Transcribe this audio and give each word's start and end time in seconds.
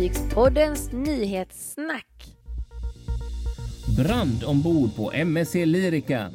Fartygspoddens 0.00 0.92
nyhetssnack. 0.92 2.06
Brand 3.96 4.44
ombord 4.44 4.96
på 4.96 5.12
MSC 5.12 5.66
Lyrica. 5.66 6.30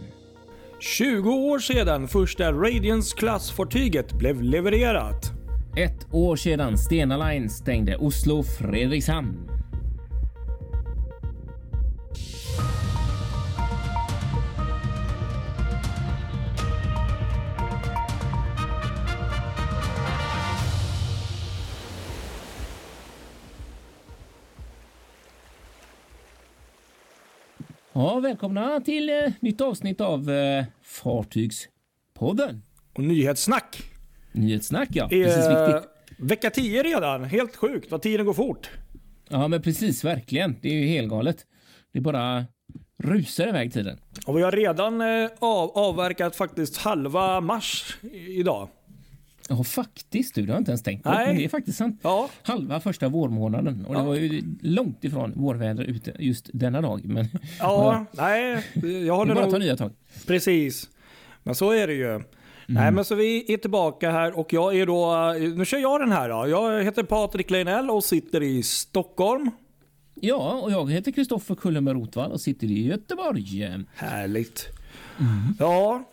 20 0.79 1.29
år 1.29 1.59
sedan 1.59 2.07
första 2.07 2.51
Radiance 2.51 3.17
klassfartyget 3.17 4.13
blev 4.13 4.41
levererat. 4.41 5.31
Ett 5.77 6.07
år 6.11 6.35
sedan 6.35 6.77
Stena 6.77 7.29
Line 7.29 7.49
stängde 7.49 7.97
Oslo-Fredrikshamn. 7.97 9.44
Ja, 27.97 28.19
välkomna 28.19 28.79
till 28.79 29.09
eh, 29.09 29.31
nytt 29.39 29.61
avsnitt 29.61 30.01
av 30.01 30.31
eh, 30.31 30.65
Fartygspodden. 30.83 32.61
Och 32.93 33.03
nyhetssnack. 33.03 33.83
Nyhetssnack 34.31 34.89
ja, 34.91 35.05
är 35.05 35.23
precis 35.23 35.49
viktigt. 35.49 35.91
vecka 36.31 36.49
10 36.49 36.83
redan. 36.83 37.23
Helt 37.23 37.55
sjukt 37.55 37.91
vad 37.91 38.01
tiden 38.01 38.25
går 38.25 38.33
fort. 38.33 38.69
Ja, 39.29 39.47
men 39.47 39.61
precis 39.61 40.03
verkligen. 40.03 40.55
Det 40.61 40.69
är 40.69 40.73
ju 40.73 40.87
helgalet. 40.87 41.45
Det 41.93 41.99
är 41.99 42.01
bara 42.01 42.45
rusar 43.03 43.47
iväg 43.47 43.73
tiden. 43.73 43.99
Och 44.27 44.37
vi 44.37 44.41
har 44.41 44.51
redan 44.51 45.01
eh, 45.01 45.29
av, 45.39 45.71
avverkat 45.77 46.35
faktiskt 46.35 46.77
halva 46.77 47.41
mars 47.41 47.97
idag. 48.27 48.69
Ja, 49.49 49.63
faktiskt 49.63 50.35
du. 50.35 50.41
Det 50.41 50.47
har 50.51 50.55
jag 50.55 50.61
inte 50.61 50.71
ens 50.71 50.83
tänkt 50.83 51.03
på. 51.03 51.09
Nej. 51.09 51.27
Men 51.27 51.37
det 51.37 51.45
är 51.45 51.49
faktiskt 51.49 51.77
sant. 51.77 51.99
Ja. 52.03 52.29
Halva 52.43 52.79
första 52.79 53.09
vårmånaden. 53.09 53.85
Och 53.85 53.93
det 53.93 53.99
Ja. 53.99 54.05
var 54.05 54.15
ju 54.15 54.43
långt 54.61 55.03
ifrån 55.03 55.31
vårväder 55.35 55.83
ute 55.83 56.13
just 56.19 56.49
denna 56.53 56.81
dag. 56.81 57.05
Men 57.05 57.27
Ja, 57.59 58.05
nej. 58.11 58.63
Jag 58.73 58.81
det 58.83 59.09
håller 59.11 59.35
bara 59.35 59.43
att 59.43 59.49
ta 59.51 59.57
nog... 59.57 59.65
nya 59.65 59.77
tag. 59.77 59.91
Precis. 60.27 60.89
Men 61.43 61.55
så 61.55 61.71
är 61.71 61.87
det 61.87 61.93
ju. 61.93 62.21
Nej 62.67 62.91
men 62.91 63.05
så 63.05 63.15
vi 63.15 63.53
är 63.53 63.57
tillbaka 63.57 64.11
här 64.11 64.39
och 64.39 64.53
jag 64.53 64.75
är 64.77 64.85
då, 64.85 65.33
nu 65.57 65.65
kör 65.65 65.77
jag 65.77 65.99
den 66.01 66.11
här 66.11 66.29
då. 66.29 66.47
Jag 66.47 66.83
heter 66.83 67.03
Patrik 67.03 67.49
Leinell 67.51 67.89
och 67.89 68.03
sitter 68.03 68.43
i 68.43 68.63
Stockholm. 68.63 69.51
Ja, 70.21 70.59
och 70.63 70.71
jag 70.71 70.91
heter 70.91 71.11
Kristoffer 71.11 71.55
Kullenberg 71.55 71.95
Rotvall 71.95 72.31
och 72.31 72.41
sitter 72.41 72.67
i 72.67 72.85
Göteborg. 72.87 73.69
Härligt. 73.95 74.65
Ja, 75.59 76.03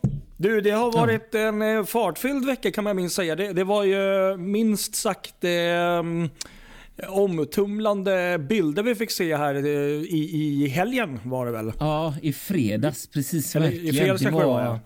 du 0.43 0.61
det 0.61 0.71
har 0.71 0.93
varit 0.93 1.35
en 1.35 1.63
eh, 1.63 1.85
fartfylld 1.85 2.47
vecka 2.47 2.71
kan 2.71 2.85
man 2.85 2.97
minst 2.97 3.17
säga. 3.17 3.37
Det, 3.37 3.53
det 3.53 3.65
var 3.65 3.85
ju 3.85 4.37
minst 4.37 4.95
sagt 4.95 5.45
eh, 5.45 6.03
omtumlande 7.09 8.39
bilder 8.49 8.83
vi 8.83 8.95
fick 8.95 9.11
se 9.11 9.37
här 9.37 9.55
eh, 9.55 9.63
i, 9.63 10.31
i 10.65 10.69
helgen 10.69 11.21
var 11.25 11.47
det 11.47 11.53
väl? 11.53 11.73
Ja, 11.79 12.15
i 12.23 12.33
fredags. 12.33 13.07
Precis 13.07 13.57
Eller 13.57 13.67
i 13.67 13.71
verkligen. 13.71 13.95
fredags 13.95 14.21
det 14.21 14.25
kanske 14.25 14.43
det 14.43 14.47
var 14.47 14.55
var, 14.55 14.65
ja. 14.65 14.81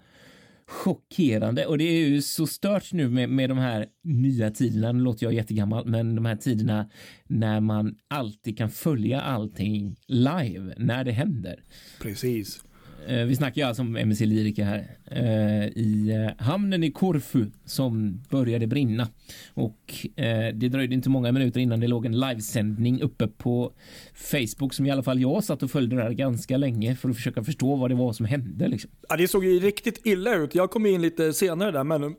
chockerande. 0.67 1.67
Och 1.67 1.79
det 1.79 1.85
är 1.85 2.09
ju 2.09 2.23
så 2.23 2.47
stört 2.47 2.93
nu 2.93 3.09
med, 3.09 3.29
med 3.29 3.51
de 3.51 3.59
här 3.59 3.87
nya 4.05 4.51
tiderna. 4.51 4.93
Nu 4.93 5.03
låter 5.03 5.27
jag 5.27 5.33
jättegammal, 5.33 5.87
men 5.87 6.15
de 6.15 6.25
här 6.25 6.37
tiderna 6.37 6.91
när 7.27 7.61
man 7.61 7.95
alltid 8.09 8.59
kan 8.59 8.71
följa 8.71 9.21
allting 9.21 9.97
live 10.07 10.75
när 10.77 11.05
det 11.05 11.13
händer. 11.13 11.63
Precis. 12.03 12.66
Eh, 13.09 13.25
vi 13.25 13.37
snackar 13.37 13.63
ju 13.63 13.69
alltså 13.69 13.83
om 13.83 13.97
MSC 13.97 14.21
Lyrica 14.21 14.65
här 14.65 14.97
eh, 15.11 15.67
i 15.67 16.11
eh, 16.11 16.45
hamnen 16.45 16.85
i 16.85 16.91
Korfu 16.91 17.47
som 17.65 18.23
började 18.31 18.67
brinna 18.67 19.09
och 19.55 20.07
det 20.55 20.69
dröjde 20.69 20.95
inte 20.95 21.09
många 21.09 21.33
minuter 21.33 21.61
innan 21.61 21.81
det 21.81 21.87
låg 21.87 22.07
en 22.07 22.21
livesändning 22.21 23.03
uppe 23.03 23.29
på 23.29 23.73
Facebook 24.15 24.75
som 24.75 24.87
i 24.87 24.91
alla 24.91 25.03
fall 25.03 25.21
jag 25.21 25.45
satt 25.45 25.63
och 25.63 25.71
följde 25.71 25.97
där 25.97 26.11
ganska 26.11 26.57
länge 26.57 26.97
för 26.97 27.09
att 27.09 27.17
försöka 27.17 27.45
förstå 27.45 27.77
vad 27.77 27.91
det 27.91 27.95
var 27.95 28.13
som 28.13 28.27
hände. 28.27 28.69
Liksom. 28.69 28.91
Ja, 29.09 29.17
det 29.17 29.29
såg 29.29 29.45
ju 29.45 29.59
riktigt 29.59 30.07
illa 30.07 30.35
ut. 30.35 30.55
Jag 30.55 30.71
kom 30.71 30.87
in 30.87 31.03
lite 31.03 31.33
senare 31.33 31.71
där 31.71 31.85
men 31.85 32.17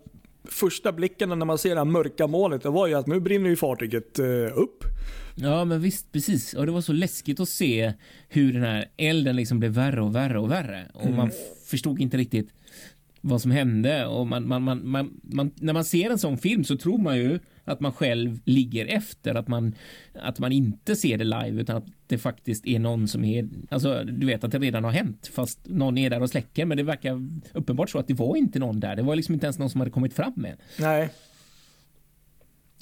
första 0.50 0.91
blicken 0.91 1.30
när 1.30 1.46
man 1.46 1.58
ser 1.58 1.69
det 1.69 1.75
här 1.80 1.85
mörka 1.85 2.28
molnet 2.28 2.63
det 2.63 2.69
var 2.69 2.88
ju 2.88 2.94
att 2.94 3.08
nu 3.08 3.19
brinner 3.19 3.50
ju 3.50 3.56
fartyget 3.56 4.19
eh, 4.19 4.25
upp. 4.58 4.84
Ja, 5.35 5.66
men 5.66 5.81
visst, 5.81 6.12
precis. 6.12 6.53
Och 6.53 6.66
det 6.66 6.72
var 6.72 6.81
så 6.81 6.94
läskigt 6.94 7.40
att 7.40 7.50
se 7.50 7.94
hur 8.30 8.53
den 8.53 8.63
här 8.63 8.86
elden 8.97 9.36
liksom 9.36 9.59
blev 9.59 9.72
värre 9.72 10.02
och 10.02 10.16
värre 10.16 10.40
och 10.40 10.52
värre. 10.52 10.91
Och 10.94 11.09
man 11.09 11.28
f- 11.28 11.36
förstod 11.66 12.00
inte 12.00 12.18
riktigt 12.18 12.50
vad 13.22 13.41
som 13.41 13.52
hände. 13.52 14.06
Och 14.06 14.28
man, 14.28 14.47
man, 14.47 14.63
man, 14.63 14.90
man, 14.90 15.19
man, 15.24 15.52
när 15.56 15.74
man 15.74 15.86
ser 15.86 16.09
en 16.09 16.18
sån 16.19 16.38
film 16.38 16.63
så 16.63 16.78
tror 16.78 16.97
man 16.97 17.18
ju 17.18 17.40
att 17.66 17.80
man 17.80 17.91
själv 17.94 18.40
ligger 18.46 18.86
efter. 18.86 19.36
Att 19.36 19.47
man, 19.47 19.75
att 20.13 20.40
man 20.40 20.52
inte 20.52 20.96
ser 20.96 21.18
det 21.18 21.24
live 21.24 21.62
utan 21.62 21.75
att 21.78 21.86
det 22.07 22.18
faktiskt 22.18 22.68
är 22.68 22.79
någon 22.79 23.07
som 23.07 23.25
är... 23.25 23.50
Alltså, 23.69 24.03
du 24.03 24.25
vet 24.28 24.44
att 24.44 24.51
det 24.51 24.59
redan 24.59 24.84
har 24.84 24.91
hänt 24.91 25.29
fast 25.34 25.59
någon 25.63 25.97
är 25.97 26.09
där 26.09 26.22
och 26.22 26.29
släcker. 26.29 26.66
Men 26.66 26.78
det 26.78 26.84
verkar 26.84 27.28
uppenbart 27.53 27.90
så 27.90 28.00
att 28.00 28.07
det 28.07 28.13
var 28.13 28.35
inte 28.35 28.59
någon 28.59 28.79
där. 28.79 28.95
Det 28.95 29.01
var 29.01 29.16
liksom 29.16 29.34
inte 29.34 29.45
ens 29.45 29.59
någon 29.59 29.69
som 29.69 29.81
hade 29.81 29.91
kommit 29.91 30.13
fram 30.13 30.34
med. 30.35 30.57
Nej. 30.79 31.09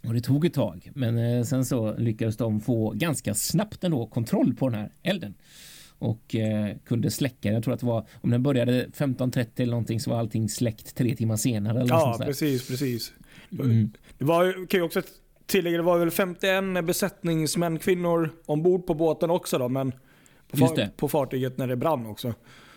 Och 0.08 0.14
det 0.14 0.22
tog 0.22 0.46
ett 0.46 0.54
tag, 0.54 0.92
men 0.96 1.18
eh, 1.18 1.44
sen 1.44 1.66
så 1.66 1.98
lyckades 1.98 2.38
de 2.38 2.62
få 2.62 2.92
ganska 2.92 3.34
snabbt 3.34 3.84
ändå 3.84 4.08
kontroll 4.08 4.56
på 4.56 4.70
den 4.70 4.80
här 4.80 4.92
elden. 5.04 5.34
Och 6.00 6.36
eh, 6.36 6.76
kunde 6.86 7.12
släcka, 7.12 7.52
jag 7.52 7.64
tror 7.64 7.74
att 7.74 7.80
det 7.80 7.86
var, 7.86 8.08
om 8.22 8.30
den 8.30 8.44
började 8.44 8.88
15.30 8.88 9.48
eller 9.56 9.72
någonting 9.72 10.00
så 10.00 10.10
var 10.10 10.20
allting 10.20 10.50
släckt 10.50 10.96
tre 10.96 11.16
timmar 11.16 11.36
senare. 11.36 11.80
Eller 11.80 11.90
Ja, 11.90 12.20
precis, 12.26 12.68
precis. 12.68 13.14
Mm. 13.52 13.92
Det 14.18 14.26
var, 14.26 14.68
kan 14.68 14.80
ju 14.80 14.84
också 14.84 15.02
tillägga, 15.46 15.78
det 15.78 15.84
var 15.84 15.98
väl 15.98 16.12
51 16.12 16.86
besättningsmän, 16.86 17.80
kvinnor 17.80 18.30
ombord 18.46 18.88
på 18.88 18.94
båten 18.94 19.30
också 19.30 19.58
då, 19.58 19.70
men 19.70 19.94
på, 20.52 20.58
far, 20.58 20.76
det. 20.76 20.90
på 20.98 21.08
fartyget 21.08 21.58
när 21.58 21.68
det 21.68 21.76
brann 21.76 22.06
också. 22.06 22.34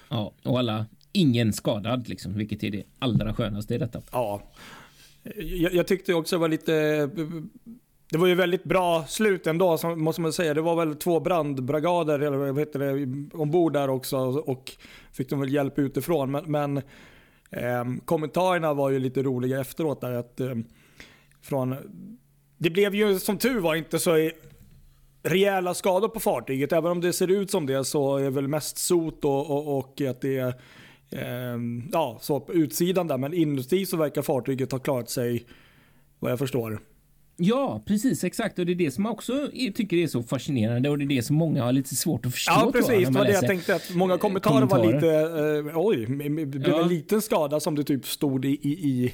Ja, 0.09 0.33
och 0.43 0.59
alla, 0.59 0.87
ingen 1.13 1.53
skadad 1.53 2.09
liksom, 2.09 2.35
vilket 2.35 2.65
är 2.65 2.71
det 2.71 2.83
allra 2.99 3.35
skönaste 3.35 3.75
i 3.75 3.79
detta. 3.79 4.03
Ja. 4.13 4.43
Jag, 5.37 5.75
jag 5.75 5.87
tyckte 5.87 6.15
också 6.15 6.37
det 6.37 6.41
var 6.41 6.49
lite... 6.49 7.07
Det 8.11 8.19
var 8.19 8.27
ju 8.27 8.35
väldigt 8.35 8.65
bra 8.65 9.05
slut 9.09 9.47
ändå, 9.47 9.79
måste 9.97 10.21
man 10.21 10.33
säga. 10.33 10.55
Det 10.55 10.61
var 10.61 10.77
väl 10.77 10.95
två 10.95 11.21
brandbrigader 11.21 12.19
eller 12.21 12.37
vad 12.37 12.59
heter 12.59 12.79
det, 12.79 13.37
ombord 13.37 13.73
där 13.73 13.91
också 13.91 14.17
och 14.19 14.73
fick 15.13 15.31
de 15.31 15.41
väl 15.41 15.53
hjälp 15.53 15.79
utifrån. 15.79 16.31
Men, 16.31 16.51
men 16.51 16.83
ehm, 17.51 18.01
kommentarerna 18.01 18.75
var 18.75 18.91
ju 18.91 18.99
lite 18.99 19.23
roliga 19.23 19.61
efteråt 19.61 20.01
där. 20.01 20.13
Att, 20.13 20.41
ehm, 20.41 20.65
från, 21.41 21.77
det 22.59 22.71
blev 22.71 22.95
ju 22.95 23.19
som 23.19 23.39
tur 23.39 23.61
var 23.61 23.75
inte 23.75 23.99
så 23.99 24.31
rejäla 25.23 25.75
skador 25.75 26.09
på 26.09 26.21
fartyget. 26.21 26.73
Även 26.73 26.91
om 26.91 27.01
det 27.01 27.13
ser 27.13 27.31
ut 27.31 27.51
som 27.51 27.67
det 27.67 27.85
så 27.85 28.17
är 28.17 28.23
det 28.23 28.31
väl 28.31 28.49
mest 28.49 28.79
sot 28.79 29.25
och, 29.25 29.51
och, 29.51 29.79
och 29.79 30.01
att 30.01 30.21
det 30.21 30.39
är 30.39 30.55
eh, 31.11 31.61
ja, 31.93 32.19
så 32.21 32.41
på 32.41 32.55
utsidan 32.55 33.07
där. 33.07 33.19
Men 33.19 33.35
inuti 33.35 33.87
så 33.87 33.97
verkar 33.97 34.23
fartyget 34.23 34.73
ha 34.73 34.79
klarat 34.79 35.11
sig 35.11 35.47
vad 36.19 36.33
jag 36.33 36.39
förstår. 36.39 36.81
Ja, 37.41 37.83
precis, 37.87 38.25
exakt. 38.25 38.59
Och 38.59 38.67
det 38.67 38.73
är 38.73 38.75
det 38.77 38.91
som 38.91 39.05
jag 39.05 39.13
också 39.13 39.49
tycker 39.75 39.97
är 39.97 40.07
så 40.07 40.23
fascinerande 40.23 40.89
och 40.91 40.99
det 40.99 41.05
är 41.05 41.09
det 41.09 41.23
som 41.23 41.37
många 41.37 41.63
har 41.65 41.73
lite 41.73 41.95
svårt 41.97 42.27
att 42.27 42.33
förstå. 42.33 42.53
Ja 42.55 42.63
jag, 42.65 42.73
precis, 42.73 43.09
det 43.09 43.15
var 43.15 43.25
det 43.25 43.33
jag 43.33 43.47
tänkte. 43.47 43.75
Att 43.75 43.91
många 43.95 44.19
kommentarer, 44.19 44.61
var 44.67 44.69
kommentarer. 44.79 45.63
lite, 45.63 45.69
eh, 45.71 45.79
oj, 45.79 46.07
blev 46.47 46.69
Ja. 46.69 46.83
en 46.83 46.89
liten 46.89 47.23
skada 47.23 47.61
som 47.61 47.75
det 47.75 47.85
typ 47.85 48.07
stod 48.07 48.45
i, 48.45 48.49
i, 48.49 49.13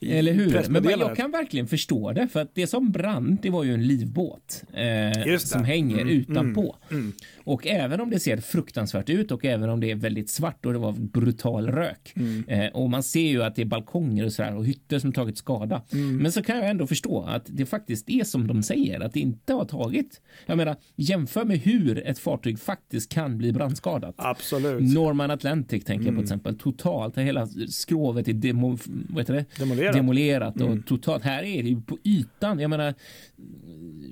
i, 0.00 0.12
Eller 0.12 0.32
hur? 0.32 0.64
Men 0.68 0.84
jag 1.00 1.16
kan 1.16 1.30
verkligen 1.30 1.66
förstå 1.66 2.12
det, 2.12 2.28
för 2.28 2.40
att 2.40 2.54
det 2.54 2.66
som 2.66 2.90
brann, 2.92 3.38
det 3.42 3.50
var 3.50 3.64
ju 3.64 3.74
en 3.74 3.86
livbåt 3.86 4.62
eh, 4.72 5.38
som 5.38 5.64
hänger 5.64 5.98
Mm, 6.00 6.08
utanpå. 6.08 6.76
mm. 6.90 7.12
Och 7.44 7.66
även 7.66 8.00
om 8.00 8.10
det 8.10 8.20
ser 8.20 8.36
fruktansvärt 8.36 9.10
ut 9.10 9.30
och 9.32 9.44
även 9.44 9.70
om 9.70 9.80
det 9.80 9.90
är 9.90 9.94
väldigt 9.94 10.30
svart 10.30 10.66
och 10.66 10.72
det 10.72 10.78
var 10.78 10.92
brutal 10.92 11.66
rök 11.68 12.12
Mm. 12.16 12.44
eh, 12.48 12.66
och 12.72 12.90
man 12.90 13.02
ser 13.02 13.28
ju 13.28 13.42
att 13.42 13.56
det 13.56 13.62
är 13.62 13.66
balkonger 13.66 14.24
och 14.24 14.32
sådär 14.32 14.56
och 14.56 14.66
hytter 14.66 14.98
som 14.98 15.12
tagit 15.12 15.38
skada. 15.38 15.82
Mm. 15.92 16.16
Men 16.16 16.32
så 16.32 16.42
kan 16.42 16.56
jag 16.56 16.68
ändå 16.70 16.86
förstå 16.86 17.22
att 17.28 17.47
det 17.50 17.66
faktiskt 17.66 18.10
är 18.10 18.24
som 18.24 18.46
de 18.46 18.62
säger, 18.62 19.00
att 19.00 19.12
det 19.12 19.20
inte 19.20 19.52
har 19.52 19.64
tagit. 19.64 20.20
Jag 20.46 20.56
menar, 20.56 20.76
jämför 20.96 21.44
med 21.44 21.58
hur 21.58 22.06
ett 22.06 22.18
fartyg 22.18 22.58
faktiskt 22.58 23.12
kan 23.12 23.38
bli 23.38 23.52
brandskadat. 23.52 24.14
Absolut. 24.18 24.94
Norman 24.94 25.30
Atlantic 25.30 25.84
tänker 25.84 26.06
jag 26.06 26.14
på 26.14 26.20
till 26.20 26.24
exempel. 26.24 26.58
Totalt, 26.58 27.18
hela 27.18 27.46
skrovet 27.68 28.28
är 28.28 28.32
demo, 28.32 28.78
vad 28.84 29.18
heter 29.18 29.34
det? 29.34 29.44
Demolerat. 29.58 29.94
demolerat 29.94 30.60
och 30.60 30.86
totalt. 30.86 31.24
Här 31.24 31.42
är 31.42 31.62
det 31.62 31.68
ju 31.68 31.80
på 31.80 31.98
ytan. 32.04 32.58
Jag 32.58 32.70
menar, 32.70 32.94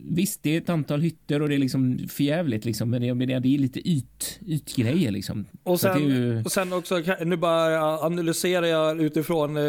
visst 0.05 0.43
det 0.43 0.51
är 0.51 0.59
ett 0.59 0.69
antal 0.69 1.01
hytter 1.01 1.43
och 1.43 1.49
det 1.49 1.55
är 1.55 1.59
liksom 1.59 1.99
förjävligt 2.09 2.65
liksom, 2.65 2.91
men 2.91 3.03
det, 3.03 3.15
men 3.15 3.29
det 3.29 3.35
är 3.35 3.59
lite 3.59 3.89
yt, 3.89 4.41
ytgrejer 4.47 5.11
liksom. 5.11 5.45
Och 5.63 5.81
sen, 5.81 6.09
ju, 6.09 6.43
och 6.43 6.53
sen 6.53 6.73
också, 6.73 7.03
nu 7.25 7.37
bara 7.37 7.99
analyserar 7.99 8.67
jag 8.67 9.01
utifrån, 9.01 9.57
eh, 9.57 9.63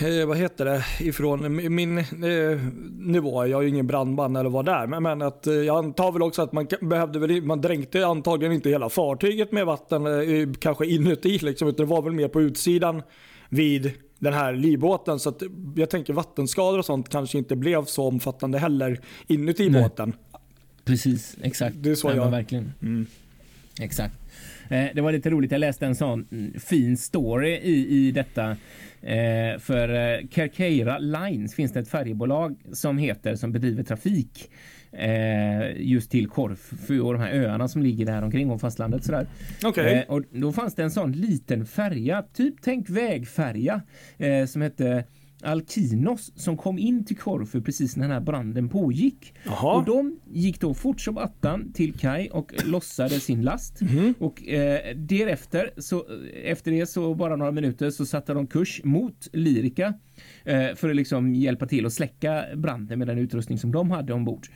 eh, 0.00 0.26
vad 0.26 0.36
heter 0.36 0.64
det, 0.64 0.84
ifrån 1.00 1.74
min- 1.74 1.98
eh, 1.98 2.60
nivå. 2.98 3.46
Jag 3.46 3.58
är 3.58 3.62
ju 3.62 3.68
ingen 3.68 3.86
brandman 3.86 4.36
eller 4.36 4.50
vad 4.50 4.64
det 4.64 4.72
är. 4.72 4.86
Men, 4.86 5.02
men 5.02 5.22
att, 5.22 5.46
eh, 5.46 5.54
jag 5.54 5.78
antar 5.84 6.12
väl 6.12 6.22
också 6.22 6.42
att 6.42 6.52
man 6.52 6.66
behövde 6.80 7.18
väl, 7.18 7.42
man 7.42 7.60
dränkte 7.60 8.06
antagligen 8.06 8.52
inte 8.54 8.68
hela 8.70 8.88
fartyget 8.88 9.52
med 9.52 9.66
vatten, 9.66 10.06
eh, 10.06 10.48
kanske 10.58 10.86
inuti 10.86 11.38
liksom, 11.38 11.68
utan 11.68 11.86
det 11.86 11.90
var 11.90 12.02
väl 12.02 12.12
mer 12.12 12.28
på 12.28 12.42
utsidan 12.42 13.02
vid 13.48 13.92
den 14.18 14.32
här 14.32 14.52
livbåten. 14.52 15.18
Så 15.18 15.28
att 15.28 15.42
jag 15.76 15.90
tänker 15.90 16.12
vattenskador 16.12 16.78
och 16.78 16.84
sånt 16.84 17.08
kanske 17.08 17.38
inte 17.38 17.56
blev 17.56 17.84
så 17.84 18.08
omfattande 18.08 18.58
heller 18.58 19.00
inuti 19.26 19.68
Nej. 19.70 19.82
båten. 19.82 20.12
Precis, 20.84 21.36
exakt. 21.42 21.76
Det 21.78 21.90
är 21.90 21.94
så 21.94 22.08
Nej, 22.08 22.16
jag- 22.16 22.30
verkligen. 22.30 22.72
Mm. 22.82 23.06
Exakt. 23.80 24.14
Eh, 24.68 24.84
det 24.94 25.00
var 25.00 25.12
lite 25.12 25.30
roligt. 25.30 25.50
Jag 25.50 25.58
läste 25.58 25.86
en 25.86 25.94
sån 25.94 26.26
mm, 26.32 26.60
fin 26.60 26.96
story 26.96 27.50
i, 27.50 27.88
i 28.06 28.10
detta. 28.12 28.56
Eh, 29.02 29.58
för 29.58 29.88
eh, 29.88 30.26
Carqueira 30.26 30.98
Lines 30.98 31.54
finns 31.54 31.72
det 31.72 31.80
ett 31.80 31.88
färjebolag 31.88 32.56
som 32.72 32.98
heter 32.98 33.36
som 33.36 33.52
bedriver 33.52 33.82
trafik 33.82 34.50
eh, 34.92 35.76
just 35.76 36.10
till 36.10 36.28
Korfu 36.28 37.00
och 37.00 37.12
de 37.12 37.22
här 37.22 37.32
öarna 37.32 37.68
som 37.68 37.82
ligger 37.82 38.06
där 38.06 38.22
omkring 38.22 38.50
och 38.50 38.60
fastlandet 38.60 39.04
sådär. 39.04 39.26
Okej. 39.64 39.94
Eh, 39.94 40.14
och 40.14 40.22
då 40.30 40.52
fanns 40.52 40.74
det 40.74 40.82
en 40.82 40.90
sån 40.90 41.12
liten 41.12 41.66
färja, 41.66 42.22
typ 42.22 42.54
tänk 42.62 42.90
vägfärja 42.90 43.82
eh, 44.18 44.46
som 44.46 44.62
hette 44.62 45.04
Alkinos 45.42 46.32
som 46.36 46.56
kom 46.56 46.78
in 46.78 47.04
till 47.04 47.16
Korfu 47.16 47.62
precis 47.62 47.96
när 47.96 48.04
den 48.04 48.12
här 48.12 48.20
branden 48.20 48.68
pågick. 48.68 49.34
Jaha. 49.44 49.76
Och 49.76 49.84
de 49.84 50.20
gick 50.32 50.60
då 50.60 50.74
fort 50.74 51.00
som 51.00 51.18
attan 51.18 51.72
till 51.72 51.94
kaj 51.94 52.30
och 52.30 52.52
lossade 52.64 53.20
sin 53.20 53.42
last. 53.42 53.80
Mhm. 53.80 54.14
Och 54.18 54.48
eh, 54.48 54.96
därefter, 54.96 55.70
så, 55.76 56.06
efter 56.44 56.70
det 56.70 56.86
så 56.86 57.14
bara 57.14 57.36
några 57.36 57.52
minuter 57.52 57.90
så 57.90 58.06
satte 58.06 58.34
de 58.34 58.46
kurs 58.46 58.80
mot 58.84 59.28
Lyrica 59.32 59.94
eh, 60.44 60.74
för 60.74 60.90
att 60.90 60.96
liksom 60.96 61.34
hjälpa 61.34 61.66
till 61.66 61.86
att 61.86 61.92
släcka 61.92 62.44
branden 62.56 62.98
med 62.98 63.08
den 63.08 63.18
utrustning 63.18 63.58
som 63.58 63.72
de 63.72 63.90
hade 63.90 64.12
ombord. 64.12 64.46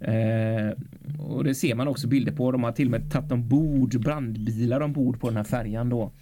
Eh, 0.00 0.70
och 1.18 1.44
det 1.44 1.54
ser 1.54 1.74
man 1.74 1.88
också 1.88 2.06
bilder 2.06 2.32
på. 2.32 2.52
De 2.52 2.64
har 2.64 2.72
till 2.72 2.86
och 2.86 2.90
med 2.90 3.12
tagit 3.12 3.32
ombord 3.32 4.00
brandbilar 4.00 4.80
ombord 4.80 5.20
på 5.20 5.26
den 5.28 5.36
här 5.36 5.44
färjan 5.44 5.88
då. 5.88 6.12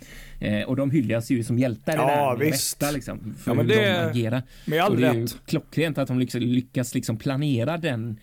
Eh, 0.41 0.63
och 0.63 0.77
de 0.77 0.91
hyllas 0.91 1.31
ju 1.31 1.45
som 1.45 1.59
hjältar 1.59 1.93
i 1.93 1.97
Ja, 1.97 2.33
det 2.33 2.39
med 2.39 2.47
visst. 2.47 2.79
bästa, 2.79 2.91
liksom, 2.95 3.35
för 3.39 3.51
Ja, 3.51 3.55
men 3.55 3.67
hur 3.71 3.77
det- 3.77 4.03
de 4.05 4.11
agerar. 4.11 4.43
Med 4.67 4.83
all 4.83 4.93
och 4.93 5.01
det 5.01 5.09
är 5.09 5.15
ju 5.15 5.27
klockrent 5.47 5.99
att 5.99 6.09
de 6.09 6.19
lyckas 6.35 6.95
liksom 6.95 7.17
planera 7.17 7.79
den 7.79 8.17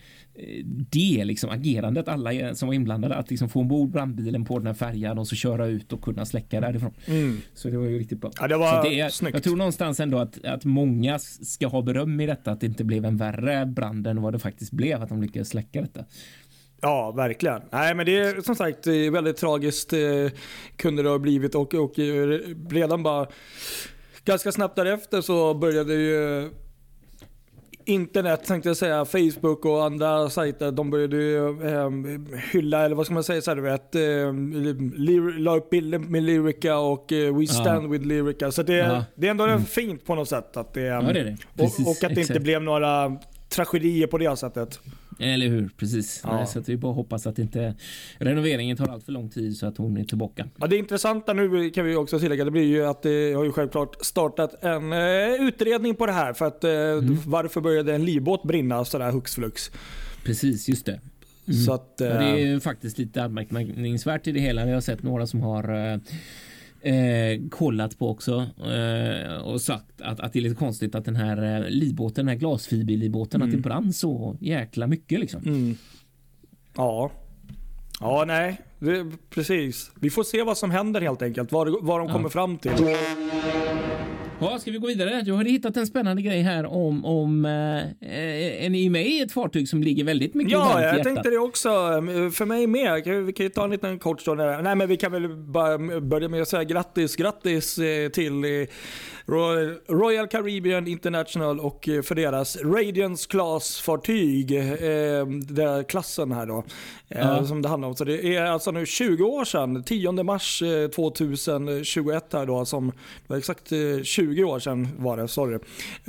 det 0.89 1.25
liksom 1.25 1.50
agerandet 1.50 2.07
alla 2.07 2.56
som 2.56 2.68
var 2.68 2.75
inblandade 2.75 3.16
att 3.16 3.30
liksom 3.30 3.50
få 3.50 3.60
ombord 3.60 3.89
brandbilen 3.89 4.45
på 4.45 4.57
den 4.57 4.68
här 4.68 4.74
färjan 4.74 5.18
och 5.18 5.28
så 5.28 5.36
köra 5.36 5.66
ut 5.68 5.94
och 5.94 6.01
kunna 6.01 6.25
släcka 6.25 6.62
därifrån. 6.62 6.94
Mm. 7.06 7.42
Så 7.54 7.69
det 7.69 7.78
var 7.78 7.86
ju 7.86 8.00
riktigt 8.00 8.22
bra. 8.22 8.31
Ja, 8.39 8.48
det 8.48 8.57
var 8.57 8.83
så 8.83 8.89
det 8.89 9.00
är, 9.00 9.10
snyggt. 9.10 9.33
jag 9.33 9.44
tror 9.44 9.56
någonstans 9.56 10.00
ändå 10.00 10.18
att, 10.18 10.45
att 10.45 10.66
många 10.66 11.19
ska 11.19 11.68
ha 11.68 11.81
beröm 11.81 12.19
i 12.19 12.25
detta 12.25 12.51
att 12.51 12.60
det 12.60 12.66
inte 12.66 12.83
blev 12.83 13.06
en 13.06 13.18
värre 13.18 13.66
brand 13.66 14.07
än 14.07 14.22
vad 14.22 14.33
det 14.33 14.39
faktiskt 14.39 14.72
blev 14.72 15.01
att 15.01 15.10
de 15.10 15.22
lyckades 15.22 15.50
släcka 15.50 15.81
detta. 15.81 16.06
Ja, 16.81 17.12
verkligen. 17.12 17.62
Nej, 17.72 17.95
men 17.95 18.06
det 18.06 18.18
är 18.18 18.42
som 18.42 18.56
sagt 18.56 18.88
eh, 18.88 18.94
väldigt 18.94 19.38
tragiskt 19.38 19.94
eh, 19.94 20.00
kunde 20.75 21.04
det 21.04 21.10
ha 21.10 21.19
blivit 21.19 21.56
och, 21.56 21.74
och 21.74 22.00
eh, 22.00 22.39
redan 22.69 23.04
bara 23.04 23.27
ganska 24.25 24.51
snabbt 24.51 24.75
därefter 24.75 25.22
så 25.22 25.54
började 25.54 25.94
ju 25.94 26.50
internet 27.86 28.44
tänkte 28.45 28.69
jag 28.69 28.78
säga, 28.78 29.06
Facebook 29.06 29.66
och 29.66 29.83
andra 29.86 30.30
sajter, 30.30 30.72
de 30.72 30.89
började 30.89 31.16
ju 31.16 31.48
eh, 31.48 31.89
hylla, 32.51 32.86
eller 32.86 32.95
vad 32.95 33.06
ska 33.06 33.13
man 33.13 33.24
säga, 33.24 33.42
så 33.42 33.51
här, 33.51 33.56
du 33.56 33.62
vet, 33.62 33.95
eh, 33.95 35.39
la 35.39 35.56
upp 35.57 35.69
bilder 35.69 36.00
med 36.00 36.24
Lyrica 36.24 36.78
och 36.78 37.12
eh, 37.12 37.38
We 37.38 37.48
Stand 37.48 37.89
With 37.92 38.06
Lyrica. 38.06 38.51
Så 38.51 38.63
det, 38.63 38.74
Ja. 38.78 39.06
det 39.16 39.28
är 39.28 39.31
ändå 39.31 39.60
fint 39.60 40.06
på 40.06 40.16
något 40.16 40.30
sätt. 40.30 40.57
Att 40.57 40.74
det, 40.74 40.81
Ja, 40.81 41.01
det 41.01 41.19
är 41.19 41.24
det. 41.24 41.38
Precis, 41.57 41.86
och, 41.86 41.92
och 41.92 41.95
att 41.95 42.00
det 42.01 42.07
inte 42.10 42.22
exakt. 42.22 42.42
blev 42.42 42.62
några 42.62 43.18
tragedier 43.50 44.07
på 44.07 44.18
det 44.18 44.36
sättet. 44.39 44.80
Eller 45.22 45.48
hur? 45.48 45.70
Precis. 45.78 46.22
Ja. 46.24 46.36
Nej, 46.36 46.48
så 46.48 46.60
att 46.60 46.70
vi 46.70 46.78
bara 46.78 46.94
hoppas 46.94 47.28
att 47.28 47.40
inte 47.40 47.76
renoveringen 48.18 48.78
tar 48.78 48.88
allt 48.88 49.04
för 49.06 49.12
lång 49.12 49.30
tid 49.30 49.58
så 49.58 49.66
att 49.66 49.78
hon 49.78 49.98
är 49.98 50.04
tillbaka. 50.04 50.48
Ja, 50.58 50.68
det 50.68 50.78
intressanta 50.78 51.34
nu 51.34 51.70
kan 51.70 51.86
vi 51.86 51.96
också 51.96 52.20
tillägga, 52.20 52.46
det 52.46 52.52
blir 52.52 52.64
ju 52.68 52.86
att 52.86 53.02
det 53.04 53.34
har 53.34 53.44
ju 53.44 53.52
självklart 53.52 54.06
startat 54.06 54.64
en 54.64 54.94
eh, 54.94 55.48
utredning 55.48 55.96
på 55.96 56.06
det 56.06 56.12
här. 56.12 56.34
För 56.34 56.46
att 56.46 56.64
eh, 56.64 56.72
Mm. 56.72 57.18
varför 57.26 57.62
började 57.62 57.96
en 57.96 58.06
livbåt 58.06 58.44
brinna 58.44 58.86
sådär 58.86 59.12
hux 59.12 59.36
flux? 59.36 59.72
Precis, 60.26 60.70
just 60.70 60.86
det. 60.86 61.00
Så 61.66 61.74
att, 61.74 62.02
eh, 62.02 62.08
Ja, 62.08 62.14
det 62.14 62.26
är 62.26 62.38
ju 62.38 62.60
faktiskt 62.60 62.98
lite 62.98 63.24
anmärkningsvärt 63.24 64.28
i 64.28 64.32
det 64.32 64.40
hela. 64.40 64.68
Jag 64.68 64.74
har 64.74 64.82
sett 64.82 65.04
några 65.04 65.28
som 65.28 65.42
har 65.42 66.00
eh, 66.81 67.50
kollat 67.51 67.98
på 68.00 68.10
också 68.10 68.45
eh, 68.66 69.36
och 69.38 69.62
sagt 69.62 70.01
att, 70.01 70.19
att 70.19 70.33
det 70.33 70.39
är 70.39 70.44
lite 70.44 70.56
konstigt 70.56 70.95
att 70.95 71.06
den 71.06 71.16
här 71.16 71.62
eh, 71.63 71.69
livbåten, 71.69 72.25
den 72.25 72.28
här 72.33 72.39
glasfiberlivbåten, 72.39 73.42
att 73.44 73.51
det 73.51 73.57
brann 73.57 73.94
så 73.94 74.38
jäkla 74.39 74.88
mycket 74.88 75.19
liksom. 75.19 75.42
mm. 75.45 75.75
Ja. 76.75 77.12
Ja, 78.00 78.24
nej. 78.28 78.62
Det, 78.80 79.06
precis. 79.30 79.92
Vi 80.00 80.10
får 80.10 80.24
se 80.24 80.44
vad 80.44 80.57
som 80.57 80.72
händer 80.72 81.01
helt 81.01 81.22
enkelt. 81.22 81.51
Vad, 81.51 81.86
vad 81.86 82.00
de 82.00 82.07
Ja. 82.07 82.13
kommer 82.13 82.30
fram 82.30 82.57
till. 82.57 82.72
Ja, 84.42 84.60
ska 84.60 84.72
vi 84.72 84.78
gå 84.78 84.88
vidare? 84.88 85.22
Du 85.26 85.32
har 85.32 85.44
hittat 85.44 85.78
en 85.78 85.88
spännande 85.88 86.22
grej 86.22 86.42
här 86.42 86.66
om, 86.66 87.06
om 87.06 87.46
eh, 87.46 88.66
en 88.66 88.76
i 88.76 88.90
mig 88.90 89.22
ett 89.22 89.32
fartyg 89.32 89.68
som 89.70 89.84
ligger 89.84 90.04
väldigt 90.04 90.34
mycket 90.34 90.52
Ja, 90.52 90.82
i 90.82 90.84
jag 90.84 91.04
tänkte 91.04 91.30
det 91.30 91.38
också. 91.38 91.70
För 92.34 92.46
mig 92.46 92.68
med. 92.68 93.04
Vi- 93.26 93.34
kan 93.34 93.44
ju 93.44 93.50
ta 93.50 93.64
en 93.64 93.70
liten 93.72 94.00
kort 94.00 94.22
stund. 94.22 94.38
Nej, 94.64 94.76
men 94.76 94.88
vi 94.88 94.98
kan 94.98 95.12
väl 95.12 95.28
bara 95.30 95.78
börja 96.02 96.30
med 96.30 96.42
att 96.42 96.48
säga 96.48 96.64
grattis, 96.64 97.16
grattis 97.16 97.78
eh, 97.78 98.10
till 98.10 98.44
eh, 98.44 98.68
Royal- 99.88 100.28
Caribbean 100.28 100.88
International 100.88 101.60
och 101.60 101.90
eh, 101.90 102.02
för 102.02 102.16
deras 102.16 102.58
Radiance 102.64 103.28
Class-fartyg. 103.30 104.52
eh, 104.58 105.26
Den 105.28 105.84
klassen 105.84 106.32
här 106.32 106.46
då. 106.46 106.64
Ja. 107.08 107.46
Som 107.46 107.62
det 107.62 107.70
handlar 107.70 107.88
om. 107.90 107.96
Så 107.96 108.04
det 108.04 108.36
är 108.36 108.42
alltså 108.42 108.72
nu 108.72 108.86
20 108.86 109.24
år 109.24 109.46
sedan, 109.46 109.84
10 109.84 110.12
mars 110.24 110.62
eh, 110.62 110.88
2021 110.90 112.34
här 112.34 112.46
då. 112.46 112.66
Som, 112.66 112.92
var 113.28 113.38
exakt 113.38 113.72
eh, 113.72 113.78
20 114.36 114.44
år 114.44 114.60
sedan 114.60 114.88
var 114.98 115.18
det, 115.18 115.28
sorry. 115.28 115.60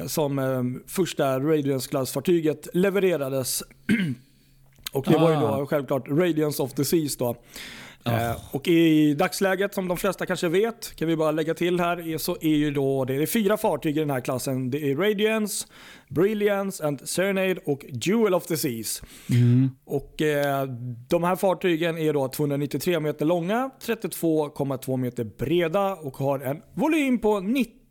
Som 0.06 0.38
eh, 0.38 0.62
första 0.86 1.40
Radiance 1.40 1.90
Class-fartyget 1.90 2.68
levererades. 2.72 3.62
Och 4.92 5.04
det 5.08 5.16
var 5.18 5.30
ju 5.30 5.36
Ah. 5.36 5.58
då 5.58 5.66
självklart 5.66 6.08
Radiance 6.08 6.62
of 6.62 6.72
the 6.72 6.84
Seas 6.84 7.16
då. 7.16 7.36
Ah. 8.04 8.20
Eh, 8.20 8.36
och 8.50 8.68
i 8.68 9.14
dagsläget, 9.14 9.74
som 9.74 9.88
de 9.88 9.96
flesta 9.96 10.26
kanske 10.26 10.48
vet, 10.48 10.96
kan 10.96 11.08
vi 11.08 11.16
bara 11.16 11.30
lägga 11.30 11.54
till 11.54 11.80
här, 11.80 12.08
är, 12.14 12.18
så 12.18 12.36
är 12.40 12.54
ju 12.56 12.70
då 12.70 13.04
det 13.04 13.14
är 13.14 13.26
fyra 13.26 13.56
fartyg 13.56 13.96
i 13.96 14.00
den 14.00 14.10
här 14.10 14.20
klassen. 14.20 14.70
Det 14.70 14.90
är 14.90 14.96
Radiance, 14.96 15.66
Brilliance, 16.08 16.86
and 16.86 17.08
Serenade 17.08 17.56
och 17.64 17.84
Jewel 17.88 18.34
of 18.34 18.46
the 18.46 18.56
Seas. 18.56 19.02
Mm. 19.30 19.70
Och 19.84 20.22
eh, 20.22 20.66
de 21.08 21.24
här 21.24 21.36
fartygen 21.36 21.98
är 21.98 22.12
då 22.12 22.28
293 22.28 23.00
meter 23.00 23.24
långa, 23.24 23.70
32,2 23.86 24.96
meter 24.96 25.24
breda 25.24 25.94
och 25.94 26.16
har 26.16 26.38
en 26.38 26.62
volym 26.74 27.18
på 27.18 27.40
90 27.40 27.81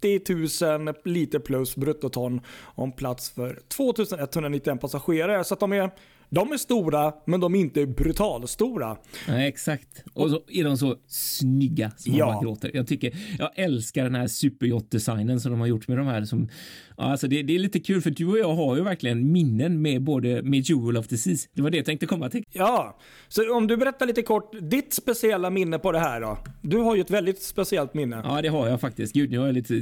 000 0.86 0.94
liter 1.04 1.40
plus 1.40 1.76
bruttoton 1.76 2.42
och 2.48 2.84
en 2.84 2.92
plats 2.92 3.30
för 3.30 3.60
2191 3.68 4.82
passagerare. 4.82 5.44
Så 5.44 5.54
att 5.54 5.60
de 5.60 5.74
är, 5.74 5.92
de 6.34 6.52
är 6.52 6.58
stora, 6.58 7.14
men 7.26 7.40
de 7.40 7.56
är 7.56 7.60
inte 7.60 7.86
brutalstora. 7.86 8.98
Ja, 9.28 9.42
exakt. 9.42 10.04
Och 10.14 10.30
så 10.30 10.42
är 10.48 10.64
de 10.64 10.78
så 10.78 10.96
snygga 11.08 11.92
som 11.98 12.14
Ja. 12.16 12.26
man 12.26 12.34
bara 12.36 12.44
gråter. 12.44 12.72
Jag 12.74 12.88
tycker, 12.88 13.14
jag 13.40 13.50
älskar 13.56 14.04
den 14.04 14.16
här 14.16 14.28
superyacht-designen 14.28 15.40
som 15.40 15.52
de 15.52 15.60
har 15.60 15.68
gjort 15.68 15.88
med 15.88 15.98
de 15.98 16.08
här. 16.08 16.26
Som, 16.26 16.50
ja, 16.98 17.04
alltså 17.04 17.28
det, 17.28 17.44
det 17.44 17.56
är 17.56 17.60
lite 17.60 17.80
kul 17.80 18.02
för 18.02 18.10
du 18.10 18.26
och 18.28 18.38
jag 18.40 18.56
har 18.56 18.76
ju 18.78 18.84
verkligen 18.84 19.32
minnen 19.32 19.82
med 19.82 20.02
både 20.04 20.44
med 20.44 20.60
Jewel 20.70 20.98
of 20.98 21.08
the 21.08 21.18
Seas. 21.18 21.48
Det 21.54 21.62
var 21.62 21.70
det 21.70 21.78
jag 21.78 21.86
tänkte 21.86 22.06
komma 22.06 22.30
till. 22.30 22.44
Ja, 22.52 23.00
så 23.28 23.56
om 23.58 23.68
du 23.68 23.78
berättar 23.78 24.06
lite 24.06 24.22
kort 24.22 24.56
ditt 24.62 24.94
speciella 24.94 25.50
minne 25.50 25.80
på 25.80 25.92
det 25.92 26.00
här 26.00 26.22
då. 26.22 26.38
Du 26.62 26.78
har 26.78 26.96
ju 26.96 27.02
ett 27.02 27.12
väldigt 27.12 27.42
speciellt 27.42 27.94
minne. 27.94 28.22
Ja, 28.24 28.42
det 28.42 28.48
har 28.48 28.68
jag 28.68 28.82
faktiskt. 28.82 29.14
Gud, 29.14 29.32
nu 29.32 29.42
är 29.42 29.46
jag 29.46 29.54
lite 29.56 29.76
eh, 29.76 29.82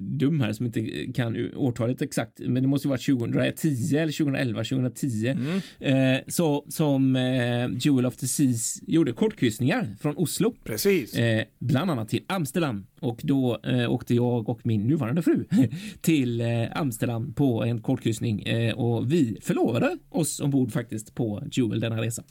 dum 0.00 0.40
här 0.40 0.52
som 0.52 0.66
inte 0.66 1.12
kan 1.14 1.50
årtalet 1.56 2.02
exakt, 2.02 2.38
men 2.38 2.62
det 2.62 2.68
måste 2.68 2.88
ju 2.88 2.90
varit 2.90 3.06
2010 3.06 3.96
eller 3.96 4.12
2011, 4.12 4.64
2010. 4.64 5.36
Eh, 5.80 6.18
så 6.28 6.64
som 6.68 7.16
eh, 7.16 7.68
Jewel 7.78 8.06
of 8.06 8.16
the 8.16 8.26
Seas 8.26 8.82
gjorde 8.86 9.12
kortkryssningar 9.12 9.96
från 10.00 10.16
Oslo. 10.16 10.54
Precis. 10.64 11.14
Eh, 11.14 11.44
bland 11.58 11.90
annat 11.90 12.08
till 12.08 12.24
Amsterdam 12.26 12.86
och 13.04 13.20
då 13.22 13.58
eh, 13.62 13.92
åkte 13.92 14.14
jag 14.14 14.48
och 14.48 14.60
min 14.66 14.86
nuvarande 14.86 15.22
fru 15.22 15.44
till 16.00 16.40
eh, 16.40 16.46
Amsterdam 16.74 17.32
på 17.34 17.64
en 17.64 17.80
kortkryssning 17.82 18.42
eh, 18.42 18.74
och 18.74 19.12
vi 19.12 19.38
förlovade 19.42 19.98
oss 20.10 20.40
ombord 20.40 20.72
faktiskt 20.72 21.14
på 21.14 21.42
Jewel 21.52 21.80
denna 21.80 22.02
resa. 22.02 22.22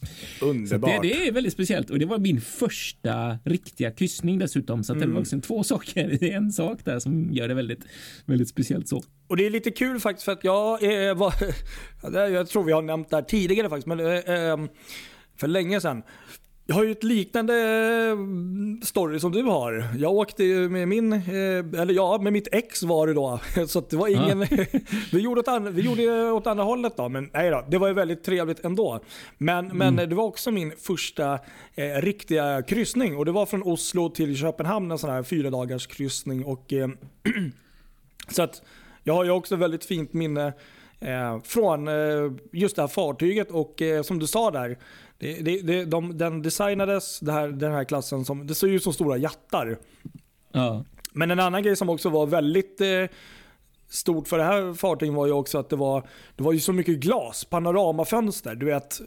Underbart. 0.42 1.02
det, 1.02 1.08
det 1.10 1.28
är 1.28 1.32
väldigt 1.32 1.54
speciellt 1.54 1.90
och 1.90 2.00
det 2.00 2.06
var 2.06 2.18
min 2.18 2.42
första 2.42 3.38
riktiga 3.46 3.92
kryssning 3.92 4.40
dessutom 4.40 4.84
så 4.84 4.94
att 4.94 5.00
det 5.00 5.08
var 5.08 5.20
liksom 5.20 5.42
två 5.42 5.64
saker 5.64 6.24
i 6.24 6.32
en 6.32 6.52
sak 6.52 6.80
där 6.86 7.00
som 7.00 7.34
gör 7.34 7.48
det 7.48 7.54
väldigt, 7.54 7.86
väldigt 8.26 8.50
speciellt 8.50 8.88
så. 8.88 9.04
Och 9.28 9.38
det 9.38 9.46
är 9.46 9.50
lite 9.50 9.72
kul 9.72 10.00
faktiskt 10.00 10.26
för 10.26 10.32
att 10.32 10.44
jag 10.44 10.84
eh, 11.08 11.16
var, 11.16 11.34
ja, 12.04 12.10
det- 12.10 12.30
jag 12.30 12.48
tror 12.50 12.64
vi 12.64 12.72
har 12.72 12.82
nämnt 12.82 13.10
det 13.10 13.16
här 13.16 13.24
tidigare 13.24 13.70
faktiskt, 13.70 13.88
men 13.88 14.00
eh, 14.00 14.06
eh, 14.16 14.58
för 15.38 15.48
länge 15.48 15.82
sedan. 15.82 16.04
Jag 16.66 16.76
har 16.76 16.84
ju 16.84 16.92
ett 16.92 17.04
liknande 17.04 17.54
eh, 17.54 18.18
story 18.86 19.20
som 19.20 19.32
du 19.32 19.44
har. 19.44 19.88
Jag 19.98 20.14
åkte 20.14 20.44
ju 20.44 20.70
med 20.70 20.88
min, 20.88 21.14
eh, 21.14 21.82
eller 21.82 21.94
ja, 21.94 22.18
med 22.22 22.34
mitt 22.34 22.48
ex 22.52 22.84
var 22.84 23.08
det 23.08 23.14
då. 23.14 23.40
Så 23.68 23.82
det 23.82 23.96
var 23.96 24.08
ingen, 24.08 24.40
vi, 25.12 25.20
gjorde 25.20 25.40
åt 25.40 25.48
andra, 25.48 25.72
vi 25.72 25.82
gjorde 25.82 26.32
åt 26.32 26.48
andra 26.48 26.64
hållet 26.64 26.98
då. 26.98 27.10
Men 27.10 27.30
nej 27.34 27.50
då, 27.50 27.66
det 27.70 27.78
var 27.78 27.88
ju 27.88 27.94
väldigt 27.94 28.24
trevligt 28.24 28.66
ändå. 28.66 29.00
Men, 29.38 29.68
men 29.68 29.96
det 29.96 30.16
var 30.16 30.24
också 30.24 30.52
min 30.52 30.72
första 30.78 31.40
eh, 31.76 32.02
riktiga 32.02 32.62
kryssning 32.62 33.18
och 33.18 33.26
det 33.26 33.32
var 33.32 33.46
från 33.46 33.64
Oslo 33.64 34.10
till 34.10 34.38
Köpenhamn, 34.38 34.92
en 34.92 34.98
sån 34.98 35.10
här 35.10 35.24
fyra 35.24 35.50
dagars 35.50 35.88
kryssning. 35.88 36.46
Och, 36.46 36.74
eh, 36.74 36.88
Så 38.28 38.44
att 38.44 38.62
jag 39.04 39.14
har 39.14 39.24
ju 39.24 39.32
också 39.32 39.56
väldigt 39.56 39.86
fint 39.86 40.14
minne 40.14 40.54
från 41.44 41.88
eh, 41.88 42.32
just 42.52 42.76
det 42.76 42.82
här 42.82 42.88
fartyget 42.88 43.52
och 43.52 43.82
eh, 43.82 44.02
som 44.02 44.20
du 44.20 44.28
sa 44.28 44.52
där, 44.52 44.78
det, 45.18 45.34
det, 45.34 45.62
det, 45.62 45.86
de, 45.86 46.18
den 46.18 46.42
designades, 46.42 47.20
det 47.20 47.32
här, 47.32 47.48
den 47.48 47.72
här 47.72 47.84
klassen, 47.84 48.26
som, 48.26 48.48
det 48.48 48.56
ser 48.56 48.68
ut 48.68 48.84
som 48.84 48.94
stora 48.94 49.18
jattar. 49.18 49.78
Ja. 50.52 50.86
Men 51.12 51.32
en 51.32 51.40
annan 51.40 51.64
grej 51.64 51.76
som 51.76 51.90
också 51.90 52.10
var 52.10 52.26
väldigt 52.26 52.82
eh, 52.82 52.88
stort 53.90 54.28
för 54.28 54.38
det 54.38 54.44
här 54.44 54.74
fartyget 54.74 55.16
var 55.16 55.26
ju 55.26 55.32
också 55.32 55.58
att 55.58 55.70
det 55.70 55.76
var, 55.76 56.08
det 56.36 56.44
var 56.44 56.54
ju 56.54 56.60
så 56.60 56.74
mycket 56.74 57.00
glas, 57.00 57.46
panoramafönster. 57.46 58.56
Du 58.56 58.66
vet, 58.66 59.02